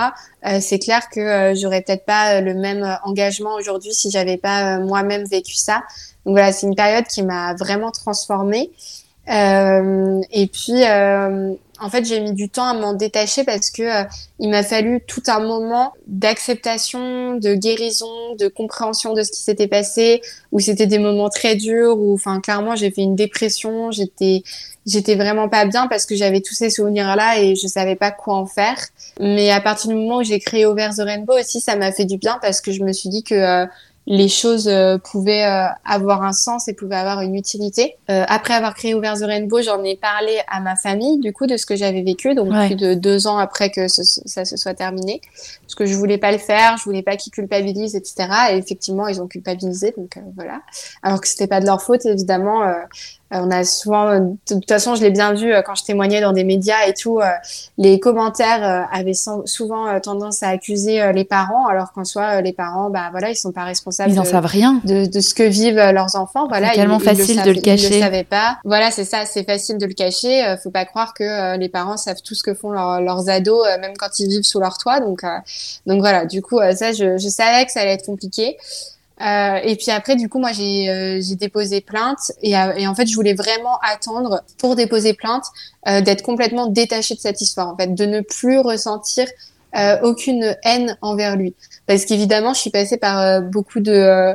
[0.47, 4.79] Euh, c'est clair que euh, j'aurais peut-être pas le même engagement aujourd'hui si j'avais pas
[4.79, 5.83] moi-même vécu ça.
[6.25, 8.71] Donc voilà, c'est une période qui m'a vraiment transformée.
[9.27, 10.83] et puis,
[11.81, 14.05] en fait, j'ai mis du temps à m'en détacher parce que
[14.39, 19.69] il m'a fallu tout un moment d'acceptation, de guérison, de compréhension de ce qui s'était
[19.69, 20.21] passé,
[20.53, 24.43] où c'était des moments très durs, où, enfin, clairement, j'ai fait une dépression, j'étais,
[24.87, 28.35] j'étais vraiment pas bien parce que j'avais tous ces souvenirs-là et je savais pas quoi
[28.35, 28.79] en faire.
[29.19, 32.05] Mais à partir du moment où j'ai créé Over the Rainbow aussi, ça m'a fait
[32.05, 33.67] du bien parce que je me suis dit que euh,
[34.11, 37.95] les choses euh, pouvaient euh, avoir un sens et pouvaient avoir une utilité.
[38.11, 41.47] Euh, après avoir créé Over the Rainbow, j'en ai parlé à ma famille, du coup,
[41.47, 44.75] de ce que j'avais vécu, donc plus de deux ans après que ça se soit
[44.75, 45.21] terminé.
[45.63, 48.29] Parce que je voulais pas le faire, je voulais pas qu'ils culpabilisent, etc.
[48.51, 50.61] Et effectivement, ils ont culpabilisé, donc voilà.
[51.05, 52.65] Alors que c'était pas de leur faute, évidemment.
[53.31, 56.43] on a souvent, de toute façon, je l'ai bien vu quand je témoignais dans des
[56.43, 57.21] médias et tout,
[57.79, 63.09] les commentaires avaient souvent tendance à accuser les parents, alors qu'en soi, les parents, bah
[63.13, 65.93] voilà, ils sont pas responsables ils n'en savent rien de, de, ce que vivent euh,
[65.93, 66.47] leurs enfants.
[66.49, 67.89] Voilà, c'est tellement facile de le cacher.
[67.89, 68.59] Ils le savaient pas.
[68.65, 70.45] Voilà, c'est ça, c'est facile de le cacher.
[70.45, 73.67] Euh, faut pas croire que euh, les parents savent tout ce que font leurs ados,
[73.81, 75.01] même quand ils vivent sous leur toit.
[75.01, 75.23] Donc,
[75.87, 76.27] donc voilà.
[76.27, 78.57] Du coup, ça, je, je, savais que ça allait être compliqué.
[79.21, 83.15] Euh, et puis après, du coup, moi, j'ai déposé plainte et, et, en fait, je
[83.15, 85.45] voulais vraiment attendre pour déposer plainte
[85.87, 89.27] d'être complètement détachée de cette histoire, en fait, de ne plus ressentir
[89.77, 91.55] euh, aucune haine envers lui.
[91.87, 94.35] Parce qu'évidemment, je suis passée par euh, beaucoup de euh,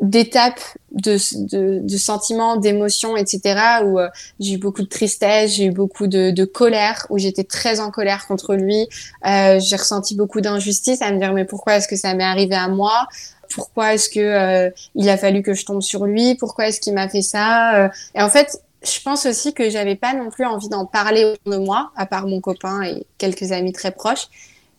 [0.00, 0.60] d'étapes,
[0.90, 1.16] de,
[1.48, 3.60] de, de, sentiments, d'émotions, etc.
[3.84, 3.98] Où
[4.40, 7.90] j'ai eu beaucoup de tristesse, j'ai eu beaucoup de, de colère, où j'étais très en
[7.90, 8.88] colère contre lui.
[9.24, 12.68] j'ai ressenti beaucoup d'injustice à me dire mais pourquoi est-ce que ça m'est arrivé à
[12.68, 13.06] moi?
[13.48, 16.34] Pourquoi est-ce que il a fallu que je tombe sur lui?
[16.34, 17.90] Pourquoi est-ce qu'il m'a fait ça?
[18.14, 21.52] Et en fait, je pense aussi que j'avais pas non plus envie d'en parler autour
[21.52, 24.28] de moi, à part mon copain et quelques amis très proches.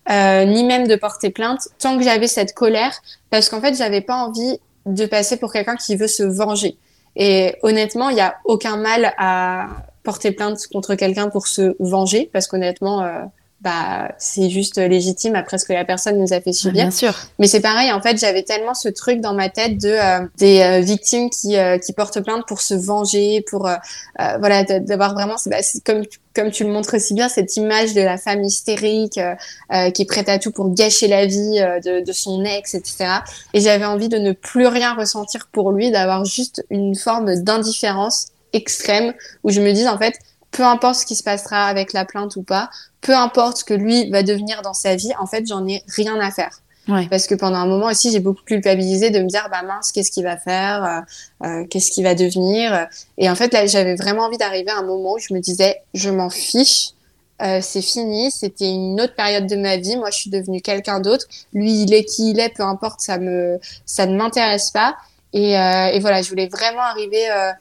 [0.10, 3.02] Euh, ni même de porter plainte, tant que j'avais cette colère,
[3.32, 6.78] parce qu'en fait, j'avais pas envie de passer pour quelqu'un qui veut se venger.
[7.16, 9.68] Et honnêtement, il n'y a aucun mal à
[10.04, 13.24] porter plainte contre quelqu'un pour se venger, parce qu'honnêtement, euh,
[13.66, 16.84] bah c'est juste légitime après ce que la personne nous a fait subir.
[16.84, 17.16] Bien sûr.
[17.40, 20.62] Mais c'est pareil, en fait, j'avais tellement ce truc dans ma tête de euh, des
[20.62, 23.68] euh, victimes qui euh, qui portent plainte pour se venger, pour
[24.18, 26.04] voilà d'avoir vraiment bah, comme
[26.36, 29.20] comme tu le montres si bien cette image de la femme hystérique
[29.94, 33.06] qui est prête à tout pour gâcher la vie de, de son ex, etc.
[33.54, 38.28] Et j'avais envie de ne plus rien ressentir pour lui, d'avoir juste une forme d'indifférence
[38.54, 39.14] extrême
[39.44, 40.14] où je me dis en fait
[40.56, 42.70] peu importe ce qui se passera avec la plainte ou pas,
[43.06, 46.20] peu importe ce que lui va devenir dans sa vie, en fait, j'en ai rien
[46.20, 46.62] à faire.
[47.10, 50.12] Parce que pendant un moment aussi, j'ai beaucoup culpabilisé de me dire, bah mince, qu'est-ce
[50.12, 52.88] qu'il va faire, euh, euh qu'est-ce qu'il va devenir.
[53.18, 55.82] Et en fait, là, j'avais vraiment envie d'arriver à un moment où je me disais,
[55.96, 56.92] je m'en fiche,
[57.42, 59.98] euh, c'est fini, c'était une autre période de ma vie.
[59.98, 61.26] Moi, je suis devenue quelqu'un d'autre.
[61.54, 64.96] Lui, il est qui il est, peu importe, ça me, ça ne m'intéresse pas.
[65.34, 67.52] Et, euh, et, voilà, je voulais vraiment arriver euh,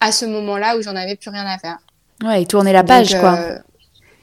[0.00, 1.78] à ce moment-là où j'en avais plus rien à faire.
[2.24, 3.38] Ouais, et tourner la page, quoi.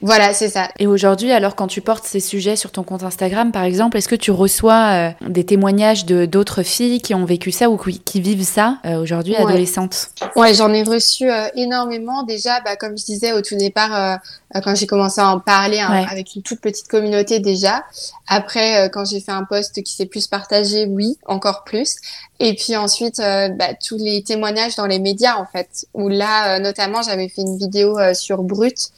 [0.02, 0.68] Euh, voilà, c'est ça.
[0.78, 4.08] Et aujourd'hui, alors quand tu portes ces sujets sur ton compte Instagram, par exemple, est-ce
[4.08, 8.20] que tu reçois euh, des témoignages de d'autres filles qui ont vécu ça ou qui,
[8.20, 10.10] vivent ça euh, aujourd'hui, adolescentes?
[10.36, 12.22] Ouais, j'en ai reçu énormément.
[12.24, 14.18] Déjà, bah, comme je disais au tout départ,
[14.60, 17.84] quand j'ai commencé à en parler hein, avec une toute petite communauté déjà.
[18.28, 21.96] Après, quand j'ai fait un post qui s'est plus partagé, oui, encore plus.
[22.44, 26.56] Et puis ensuite, euh, bah, tous les témoignages dans les médias, en fait, où là,
[26.56, 28.90] euh, notamment, j'avais fait une vidéo euh, sur Brut,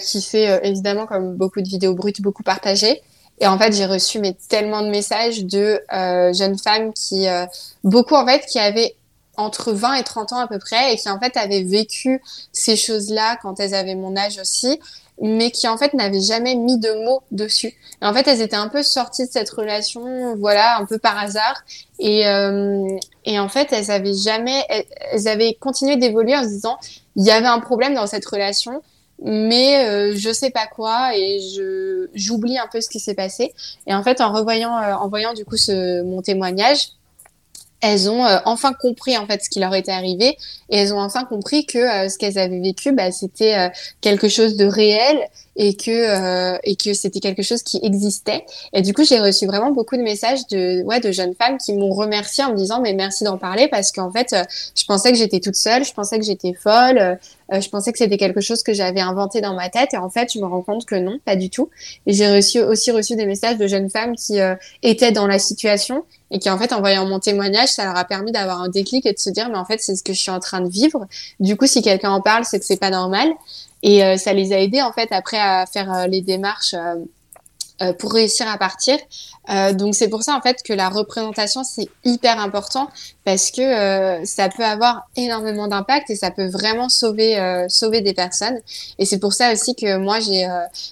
[0.00, 3.02] qui fait évidemment, comme beaucoup de vidéos brutes, beaucoup partagées.
[3.40, 5.80] Et en fait, j'ai reçu mais, tellement de messages de
[6.32, 7.26] jeunes femmes qui,
[7.82, 8.94] beaucoup en fait, qui avaient
[9.36, 12.22] entre 20 et 30 ans à peu près, et qui en fait avaient vécu
[12.52, 14.80] ces choses-là quand elles avaient mon âge aussi,
[15.20, 17.74] mais qui en fait n'avaient jamais mis de mots dessus.
[18.02, 21.62] En fait, elles étaient un peu sorties de cette relation, voilà, un peu par hasard.
[21.98, 22.86] Et, euh,
[23.24, 26.78] et en fait, elles avaient jamais, elles, avaient continué d'évoluer en se disant,
[27.16, 28.82] il y avait un problème dans cette relation,
[29.22, 33.54] mais euh, je sais pas quoi et je j'oublie un peu ce qui s'est passé.
[33.86, 36.88] Et en fait, en revoyant, euh, en voyant du coup ce, mon témoignage,
[37.84, 40.36] elles ont euh, enfin compris en fait ce qui leur était arrivé.
[40.70, 43.68] Et elles ont enfin compris que euh, ce qu'elles avaient vécu bah, c'était euh,
[44.00, 45.18] quelque chose de réel
[45.56, 48.44] et que et que c'était quelque chose qui existait.
[48.72, 51.72] Et du coup j'ai reçu vraiment beaucoup de messages de ouais de jeunes femmes qui
[51.74, 54.34] m'ont remercié en me disant mais merci d'en parler parce qu'en fait
[54.76, 57.18] je pensais que j'étais toute seule je pensais que j'étais folle
[57.52, 59.94] je pensais que c'était quelque chose que j'avais inventé dans ma tête.
[59.94, 61.70] Et en fait je me rends compte que non pas du tout.
[62.06, 64.38] Et j'ai reçu aussi reçu des messages de jeunes femmes qui
[64.82, 68.04] étaient dans la situation et qui en fait en voyant mon témoignage ça leur a
[68.04, 70.20] permis d'avoir un déclic et de se dire mais en fait c'est ce que je
[70.20, 71.06] suis en train de vivre.
[71.38, 73.28] Du coup si quelqu'un en parle c'est que c'est pas normal
[73.84, 77.92] et euh, ça les a aidés en fait après à faire euh, les démarches euh,
[77.98, 78.96] pour réussir à partir.
[79.74, 82.88] Donc c'est pour ça en fait que la représentation c'est hyper important
[83.24, 88.58] parce que ça peut avoir énormément d'impact et ça peut vraiment sauver sauver des personnes.
[88.98, 90.48] Et c'est pour ça aussi que moi j'ai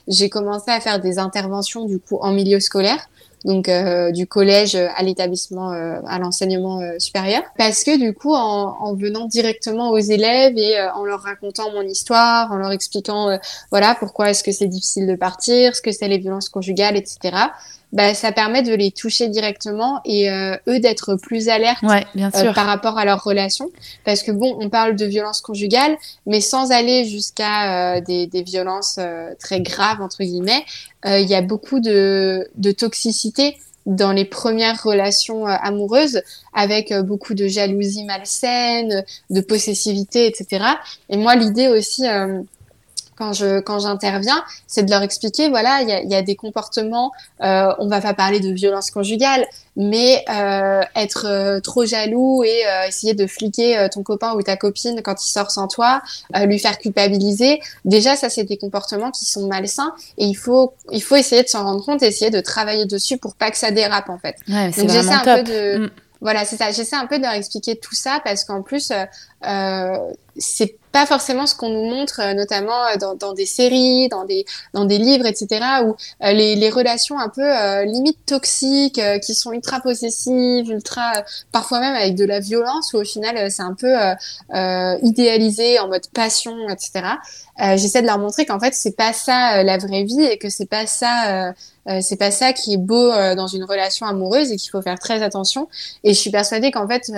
[0.08, 3.08] j'ai commencé à faire des interventions du coup en milieu scolaire
[3.44, 7.42] donc euh, du collège à l'établissement, euh, à l'enseignement euh, supérieur.
[7.58, 11.82] Parce que du coup, en, en, venant directement aux élèves et en leur racontant mon
[11.82, 13.38] histoire, en leur expliquant
[13.70, 17.32] voilà pourquoi est-ce que c'est difficile de partir, ce que c'est les violences conjugales, etc
[17.92, 22.66] bah, ça permet de les toucher directement et euh, eux d'être plus alertes euh, par
[22.66, 23.70] rapport à leur relation.
[24.04, 28.42] Parce que bon, on parle de violence conjugale, mais sans aller jusqu'à euh, des, des,
[28.42, 28.98] violences
[29.38, 30.64] très graves, entre guillemets,
[31.04, 36.22] il y a beaucoup de, de toxicité dans les premières relations amoureuses,
[36.54, 40.64] avec beaucoup de jalousie malsaine, de possessivité, etc.
[41.08, 42.04] Et moi, l'idée aussi
[43.22, 46.34] quand je quand j'interviens, c'est de leur expliquer voilà il y a, y a, des
[46.34, 49.46] comportements, euh, on va pas parler de violence conjugale,
[49.76, 54.56] mais euh, être euh, trop jaloux et euh, essayer de fliquer ton copain ou ta
[54.56, 56.02] copine quand il sort sans toi,
[56.34, 57.60] lui faire culpabiliser.
[57.84, 61.48] Déjà ça c'est des comportements qui sont malsains et il faut il faut essayer de
[61.48, 64.34] s'en rendre compte, essayer de travailler dessus pour pas que ça dérape en fait.
[64.48, 65.90] Ouais, Donc j'essaie un peu de mm.
[66.20, 68.90] voilà c'est ça j'essaie un peu de leur expliquer tout ça parce qu'en plus
[70.36, 74.24] c'est pas forcément ce qu'on nous montre, euh, notamment euh, dans, dans, des séries, dans
[74.24, 79.00] des, dans des livres, etc., où euh, les, les, relations un peu euh, limite toxiques,
[79.22, 83.62] qui sont ultra possessives, ultra, parfois même avec de la violence, où au final c'est
[83.62, 83.94] un peu
[85.02, 87.04] idéalisé en mode passion, etc.
[87.76, 90.66] J'essaie de leur montrer qu'en fait c'est pas ça la vraie vie et que c'est
[90.66, 91.54] pas ça,
[92.00, 95.22] c'est pas ça qui est beau dans une relation amoureuse et qu'il faut faire très
[95.22, 95.68] attention.
[96.04, 97.10] Et je suis persuadée qu'en fait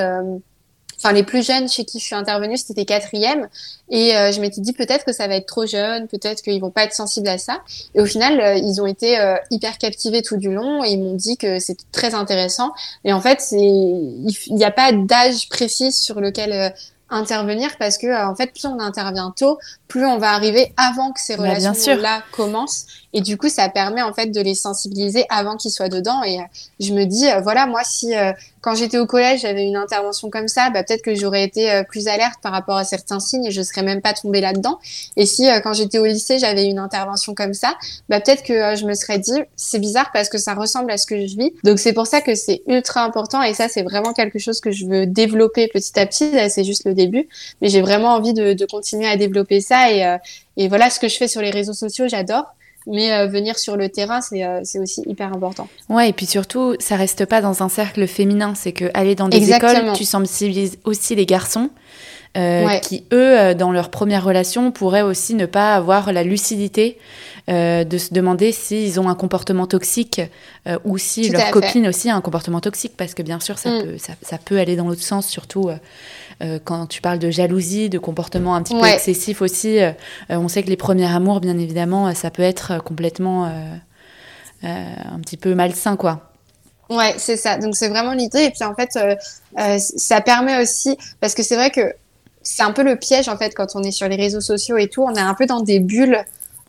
[1.05, 3.49] enfin les plus jeunes chez qui je suis intervenue, c'était quatrième.
[3.91, 6.71] Et euh, je m'étais dit peut-être que ça va être trop jeune, peut-être qu'ils vont
[6.71, 7.61] pas être sensibles à ça.
[7.95, 10.99] Et au final, euh, ils ont été euh, hyper captivés tout du long et ils
[10.99, 12.73] m'ont dit que c'était très intéressant.
[13.05, 16.73] Et en fait, il n'y a pas d'âge précis sur lequel
[17.11, 21.21] intervenir parce que en fait plus on intervient tôt plus on va arriver avant que
[21.21, 25.25] ces bah, relations là commencent et du coup ça permet en fait de les sensibiliser
[25.31, 26.41] avant qu'ils soient dedans et
[26.81, 28.13] je me dis voilà moi si
[28.65, 31.83] quand j'étais au collège, j'avais une intervention comme ça, bah, peut-être que j'aurais été euh,
[31.83, 34.79] plus alerte par rapport à certains signes et je serais même pas tombée là-dedans.
[35.19, 37.77] Et si euh, quand j'étais au lycée, j'avais une intervention comme ça,
[38.09, 40.97] bah, peut-être que euh, je me serais dit, c'est bizarre parce que ça ressemble à
[40.97, 41.53] ce que je vis.
[41.63, 44.71] Donc c'est pour ça que c'est ultra important et ça, c'est vraiment quelque chose que
[44.71, 46.31] je veux développer petit à petit.
[46.49, 47.29] C'est juste le début,
[47.61, 50.17] mais j'ai vraiment envie de, de, continuer à développer ça et,
[50.57, 52.47] et voilà ce que je fais sur les réseaux sociaux, j'adore
[52.87, 55.69] mais euh, venir sur le terrain, euh, c'est aussi hyper important.
[55.89, 59.29] Ouais, et puis surtout, ça reste pas dans un cercle féminin, c'est que aller dans
[59.29, 61.71] des écoles, tu sensibilises aussi les garçons.
[62.37, 66.99] Euh, qui eux, dans leur première relation, pourraient aussi ne pas avoir la lucidité
[67.47, 70.21] de se demander s'ils ont un comportement toxique
[70.85, 73.83] ou si leur copine aussi a un comportement toxique, parce que bien sûr, ça, mm.
[73.85, 75.71] peut, ça, ça, peut aller dans l'autre sens, surtout
[76.43, 79.91] euh, quand tu parles de jalousie, de comportement un petit peu excessif aussi, euh,
[80.31, 83.47] euh, on sait que les premiers amours, bien évidemment, ça peut être complètement
[84.63, 86.33] un petit peu malsain, quoi.
[86.91, 87.57] Ouais, c'est ça.
[87.57, 88.45] Donc c'est vraiment l'idée.
[88.45, 88.99] Et puis en fait,
[89.79, 91.95] ça permet aussi, parce que c'est vrai que
[92.43, 94.89] c'est un peu le piège en fait quand on est sur les réseaux sociaux et
[94.89, 96.25] tout, on est un peu dans des bulles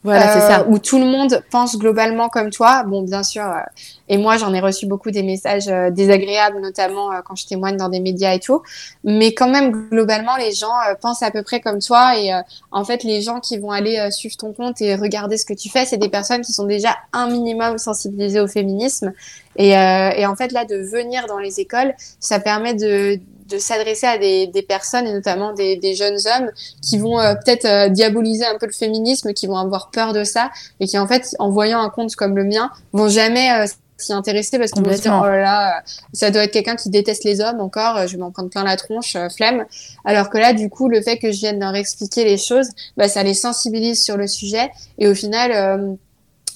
[0.06, 0.60] voilà, c'est ça.
[0.62, 2.84] Euh, où tout le monde pense globalement comme toi.
[2.84, 3.44] Bon, bien sûr.
[3.44, 3.60] Euh,
[4.08, 7.90] et moi, j'en ai reçu beaucoup des messages euh, désagréables, notamment quand je témoigne dans
[7.90, 8.62] des médias et tout.
[9.04, 12.18] Mais quand même, globalement, les gens pensent à peu près comme toi.
[12.18, 12.32] Et
[12.72, 15.70] en fait, les gens qui vont aller suivre ton compte et regarder ce que tu
[15.70, 19.12] fais, c'est des personnes qui sont déjà un minimum sensibilisées au féminisme.
[19.56, 24.08] Et, et en fait, là, de venir dans les écoles, ça permet de de s'adresser
[24.08, 27.90] à des, des, personnes et notamment des, des jeunes hommes qui vont euh, peut-être euh,
[27.90, 31.36] diaboliser un peu le féminisme, qui vont avoir peur de ça et qui en fait,
[31.40, 33.68] en voyant un compte comme le mien, vont jamais euh,
[33.98, 37.24] s'y intéresser parce qu'on se dit, oh là là, ça doit être quelqu'un qui déteste
[37.24, 39.66] les hommes encore, je vais m'en prendre plein la tronche, flemme.
[40.04, 42.68] Alors que là, du coup, le fait que je vienne leur expliquer les choses,
[42.98, 44.70] bah, ça les sensibilise sur le sujet.
[44.98, 45.98] Et au final,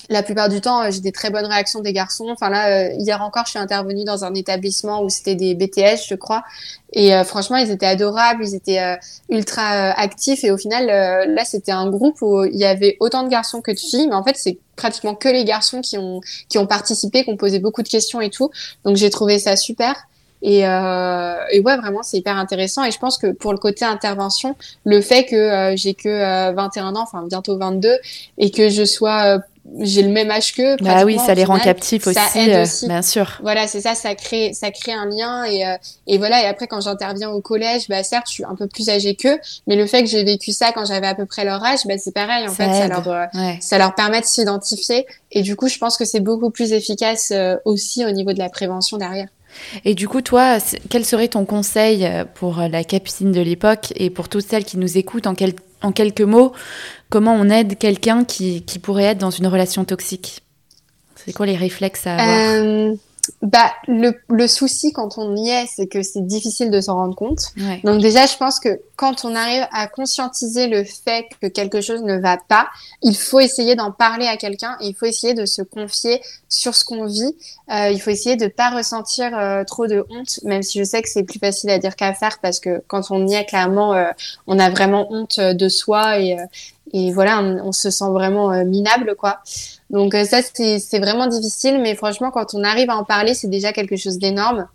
[0.09, 2.27] la plupart du temps, j'ai des très bonnes réactions des garçons.
[2.29, 6.15] Enfin là, hier encore, je suis intervenue dans un établissement où c'était des BTS, je
[6.15, 6.43] crois,
[6.93, 8.95] et euh, franchement, ils étaient adorables, ils étaient euh,
[9.29, 10.43] ultra euh, actifs.
[10.43, 13.71] Et au final, là, c'était un groupe où il y avait autant de garçons que
[13.71, 14.07] de filles.
[14.07, 17.37] Mais en fait, c'est pratiquement que les garçons qui ont, qui ont participé, qui ont
[17.37, 18.49] posé beaucoup de questions et tout.
[18.85, 19.95] Donc, j'ai trouvé ça super.
[20.41, 22.83] Euh, et ouais, vraiment, c'est hyper intéressant.
[22.83, 24.55] Et je pense que pour le côté intervention,
[24.85, 27.97] le fait que j'ai que 21 ans, enfin bientôt 22,
[28.37, 29.39] et que je sois
[29.79, 30.75] j'ai le même âge qu'eux.
[30.81, 33.39] Bah oui, ça les rend captifs aussi, euh, aussi, bien sûr.
[33.41, 36.43] Voilà, c'est ça, ça crée, ça crée un lien et, euh, et voilà.
[36.43, 39.39] Et après, quand j'interviens au collège, bah certes, je suis un peu plus âgée qu'eux,
[39.67, 41.97] mais le fait que j'ai vécu ça quand j'avais à peu près leur âge, bah
[41.97, 42.47] c'est pareil.
[42.47, 43.25] En fait, ça leur, euh,
[43.59, 47.33] ça leur permet de s'identifier et du coup, je pense que c'est beaucoup plus efficace
[47.65, 49.27] aussi au niveau de la prévention derrière.
[49.83, 50.57] Et du coup, toi,
[50.89, 54.97] quel serait ton conseil pour la capucine de l'époque et pour toutes celles qui nous
[54.97, 55.33] écoutent en,
[55.81, 56.53] en quelques mots
[57.09, 60.41] comment on aide quelqu'un qui, qui, pourrait être dans une relation toxique?
[61.15, 62.63] C'est quoi les réflexes à avoir?
[62.63, 62.95] Euh,
[63.41, 67.15] bah, le, le, souci quand on y est, c'est que c'est difficile de s'en rendre
[67.15, 67.53] compte.
[67.83, 72.01] Donc déjà, je pense que quand on arrive à conscientiser le fait que quelque chose
[72.03, 72.67] ne va pas,
[73.01, 76.75] il faut essayer d'en parler à quelqu'un et il faut essayer de se confier sur
[76.75, 77.35] ce qu'on vit.
[77.71, 81.01] Euh, il faut essayer de pas ressentir euh, trop de honte, même si je sais
[81.01, 83.93] que c'est plus facile à dire qu'à faire parce que quand on y est, clairement,
[83.93, 84.11] euh,
[84.47, 86.35] on a vraiment honte de soi et,
[86.91, 89.39] et voilà, on, se sent vraiment minable, quoi.
[89.89, 93.47] Donc euh, ça, c'est vraiment difficile, mais franchement, quand on arrive à en parler, c'est
[93.47, 94.67] déjà quelque chose d'énorme.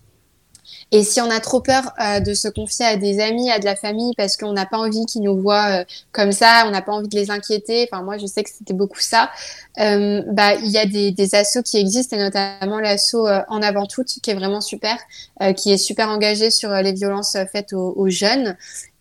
[0.92, 3.64] Et si on a trop peur euh, de se confier à des amis, à de
[3.64, 6.82] la famille, parce qu'on n'a pas envie qu'ils nous voient euh, comme ça, on n'a
[6.82, 7.88] pas envie de les inquiéter.
[7.90, 9.30] Enfin, moi, je sais que c'était beaucoup ça.
[9.80, 13.86] Euh, bah, il y a des, des assos qui existent, et notamment l'asso En avant
[13.86, 14.96] toutes, qui est vraiment super,
[15.56, 18.56] qui est super engagée sur les violences faites aux jeunes.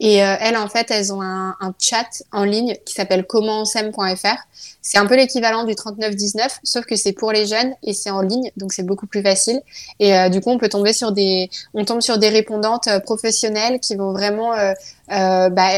[0.06, 4.36] Et elles, en fait, elles ont un, chat en ligne qui s'appelle commentsem.fr.
[4.82, 8.20] C'est un peu l'équivalent du 3919, sauf que c'est pour les jeunes et c'est en
[8.20, 9.62] ligne, donc c'est beaucoup plus facile.
[10.02, 13.80] Et du coup, on peut tomber sur des, on tombe sur des répondantes euh, professionnelles
[13.80, 14.74] qui vont vraiment euh,
[15.12, 15.70] euh, bah,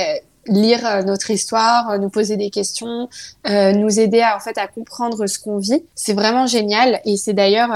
[0.47, 3.09] lire notre histoire, nous poser des questions,
[3.47, 5.84] nous aider à en fait à comprendre ce qu'on vit.
[5.95, 7.71] C'est vraiment génial et c'est d'ailleurs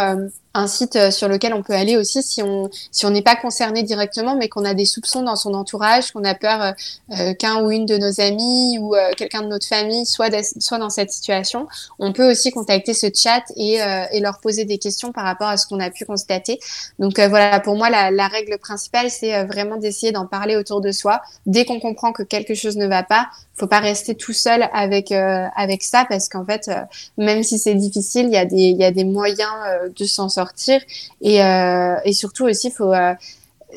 [0.54, 3.36] un site euh, sur lequel on peut aller aussi si on si on n'est pas
[3.36, 6.72] concerné directement mais qu'on a des soupçons dans son entourage qu'on a peur euh,
[7.20, 10.30] euh, qu'un ou une de nos amis ou quelqu'un de notre famille soit
[10.60, 11.68] soit dans cette situation.
[12.00, 13.80] On peut aussi contacter ce chat et,
[14.12, 16.60] et leur poser des questions par rapport à ce qu'on a pu constater.
[16.98, 20.92] Donc voilà pour moi la, la règle principale c'est vraiment d'essayer d'en parler autour de
[20.92, 21.22] soi.
[21.46, 23.28] Dès qu'on comprend que quelque chose ne va pas
[23.60, 26.72] faut pas rester tout seul avec avec ça parce qu'en fait
[27.18, 29.52] même si c'est difficile il y a des il y a des moyens
[29.96, 30.82] de s'en sortir.
[31.22, 33.14] Et, euh, et surtout aussi, faut, euh,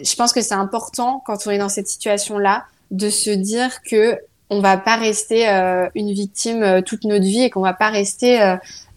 [0.03, 4.19] je pense que c'est important quand on est dans cette situation-là de se dire que
[4.51, 8.39] on va pas rester euh, une victime toute notre vie et qu'on va pas rester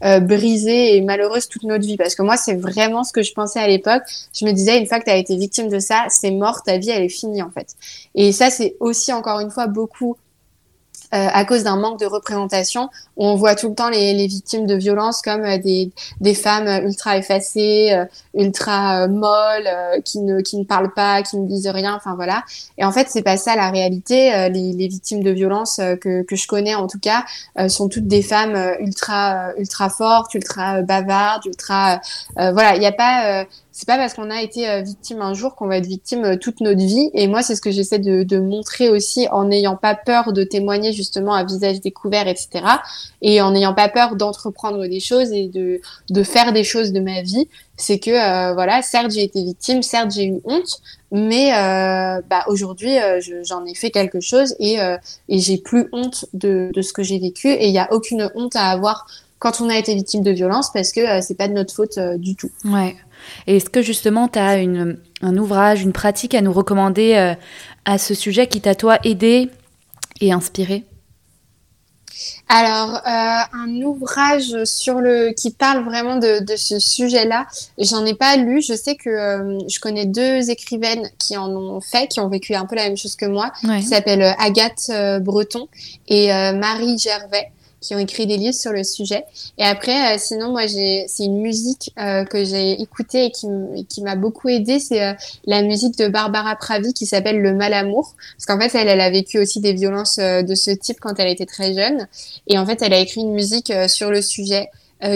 [0.04, 1.96] euh, brisée et malheureuse toute notre vie.
[1.96, 4.04] Parce que moi, c'est vraiment ce que je pensais à l'époque.
[4.38, 6.78] Je me disais, une fois que tu as été victime de ça, c'est mort, ta
[6.78, 7.76] vie, elle est finie en fait.
[8.16, 10.25] Et ça, c'est aussi encore une fois beaucoup euh,
[11.12, 12.90] à cause d'un manque de représentation.
[13.18, 16.86] On voit tout le temps les, les victimes de violences comme euh, des, des femmes
[16.86, 19.70] ultra effacées, euh, ultra molles,
[20.04, 21.96] qui ne qui ne parlent pas, qui ne disent rien.
[21.96, 22.44] Enfin voilà.
[22.78, 24.50] Et en fait, c'est pas ça la réalité.
[24.50, 27.26] Les, les, victimes de violences que, que je connais en tout cas
[27.68, 32.02] sont toutes des femmes ultra ultra fortes, ultra bavardes, ultra
[32.36, 32.76] voilà.
[32.76, 33.46] Il n'y a pas
[33.78, 36.38] c'est pas parce qu'on a été euh, victime un jour qu'on va être victime euh,
[36.38, 37.10] toute notre vie.
[37.14, 40.94] Et moi, c'est ce que j'essaie de, montrer aussi en n'ayant pas peur de témoigner
[40.94, 42.64] justement à visage découvert, etc.
[43.22, 47.22] Et en n'ayant pas peur d'entreprendre des choses et de, faire des choses de ma
[47.22, 47.50] vie.
[47.76, 50.80] C'est que, euh, voilà, certes, j'ai été victime, certes, j'ai eu honte,
[51.12, 52.96] mais euh, bah, aujourd'hui,
[53.44, 54.78] j'en ai fait quelque chose et,
[55.28, 57.50] j'ai plus honte de, ce que j'ai vécu.
[57.50, 59.06] Et il n'y a aucune honte à avoir
[59.38, 62.38] quand on a été victime de violence parce que c'est pas de notre faute du
[62.38, 62.50] tout.
[62.64, 62.96] Ouais.
[63.48, 64.58] Est-ce que justement tu as
[65.22, 67.34] un ouvrage, une pratique à nous recommander euh,
[67.86, 69.50] à ce sujet qui t'a toi aidé
[70.22, 70.84] et inspiré?
[72.48, 77.48] Alors, euh, un ouvrage sur le qui parle vraiment de, ce sujet-là,
[77.78, 78.62] j'en ai pas lu.
[78.62, 82.54] Je sais que euh, je connais deux écrivaines qui en ont fait, qui ont vécu
[82.56, 85.68] un peu la même chose que moi, qui s'appellent Agathe Breton
[86.08, 87.52] et Marie Gervais
[87.86, 89.24] qui ont écrit des livres sur le sujet.
[89.58, 93.48] Et après, euh, sinon, moi, j'ai, c'est une musique euh, que j'ai écoutée et qui,
[93.88, 94.80] qui m'a beaucoup aidée.
[94.80, 95.14] C'est euh,
[95.46, 98.16] la musique de Barbara Pravi qui s'appelle Le Mal Amour.
[98.36, 101.30] Parce qu'en fait, elle, elle a vécu aussi des violences de ce type quand elle
[101.30, 102.08] était très jeune.
[102.48, 104.70] Et en fait, elle a écrit une musique sur le sujet.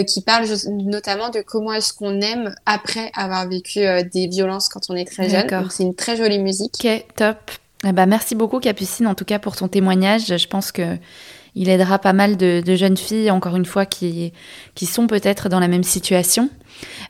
[0.06, 3.80] qui parle notamment de comment est-ce qu'on aime après avoir vécu
[4.12, 5.68] des violences quand on est très jeune.
[5.70, 6.74] C'est une très jolie musique.
[6.84, 7.50] Ok, top.
[7.84, 10.26] Eh ben, merci beaucoup Capucine en tout cas pour ton témoignage.
[10.26, 10.98] Je pense que
[11.54, 14.32] il aidera pas mal de, jeunes filles, encore une fois, qui,
[14.74, 16.48] qui sont peut-être dans la même situation.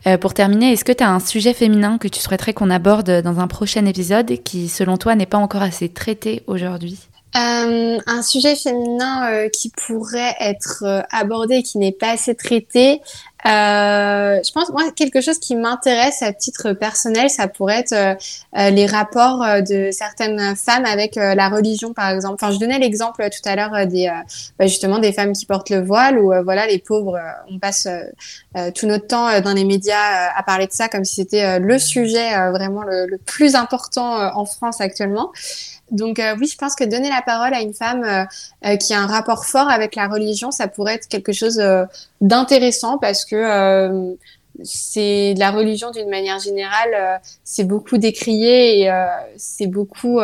[0.07, 3.23] Euh, pour terminer, est-ce que tu as un sujet féminin que tu souhaiterais qu'on aborde
[3.23, 7.10] dans un prochain épisode qui, selon toi, n'est pas encore assez traité aujourd'hui?
[7.37, 13.01] Euh, un sujet féminin euh, qui pourrait être euh, abordé qui n'est pas assez traité.
[13.45, 18.19] je pense moi quelque chose qui m'intéresse à titre personnel, ça pourrait être
[18.53, 22.35] les rapports de certaines femmes avec la religion par exemple.
[22.35, 24.13] Enfin, je donnais l'exemple tout à l'heure des
[24.59, 27.19] bah, justement des femmes qui portent le voile ou voilà les pauvres,
[27.51, 27.89] on passe
[28.75, 32.29] tout notre temps dans les médias à parler de ça comme si c'était le sujet
[32.51, 35.33] vraiment le, plus important en France actuellement.
[35.91, 38.25] Donc euh, oui, je pense que donner la parole à une femme euh,
[38.67, 41.61] euh, qui a un rapport fort avec la religion, ça pourrait être quelque chose
[42.21, 44.17] d'intéressant parce que
[44.63, 48.93] c'est la religion d'une manière générale, c'est beaucoup décrié et
[49.37, 50.21] c'est beaucoup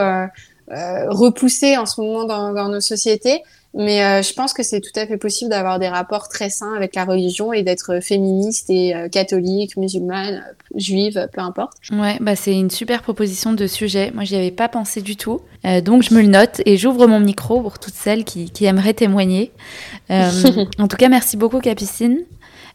[0.69, 3.43] repoussé en ce moment dans, dans nos sociétés.
[3.77, 6.73] Mais euh, je pense que c'est tout à fait possible d'avoir des rapports très sains
[6.75, 10.43] avec la religion et d'être féministe et euh, catholique, musulmane,
[10.75, 11.75] juive, peu importe.
[11.93, 14.13] Ouais, bah c'est une super proposition de sujet.
[14.15, 15.43] Moi, j'y avais pas pensé du tout.
[15.67, 18.65] Euh, donc, je me le note et j'ouvre mon micro pour toutes celles qui, qui
[18.65, 19.53] aimeraient témoigner.
[20.09, 22.21] en tout cas, merci beaucoup, Capucine.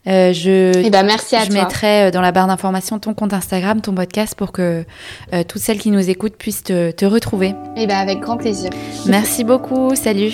[0.06, 3.96] je eh ben, merci à je mettrai dans la barre d'information ton compte Instagram, ton
[3.96, 4.86] podcast pour que
[5.48, 7.50] toutes celles qui nous écoutent puissent te, te retrouver.
[7.76, 8.70] Et eh ben, avec grand plaisir.
[9.08, 9.96] Merci beaucoup.
[9.96, 10.34] Salut.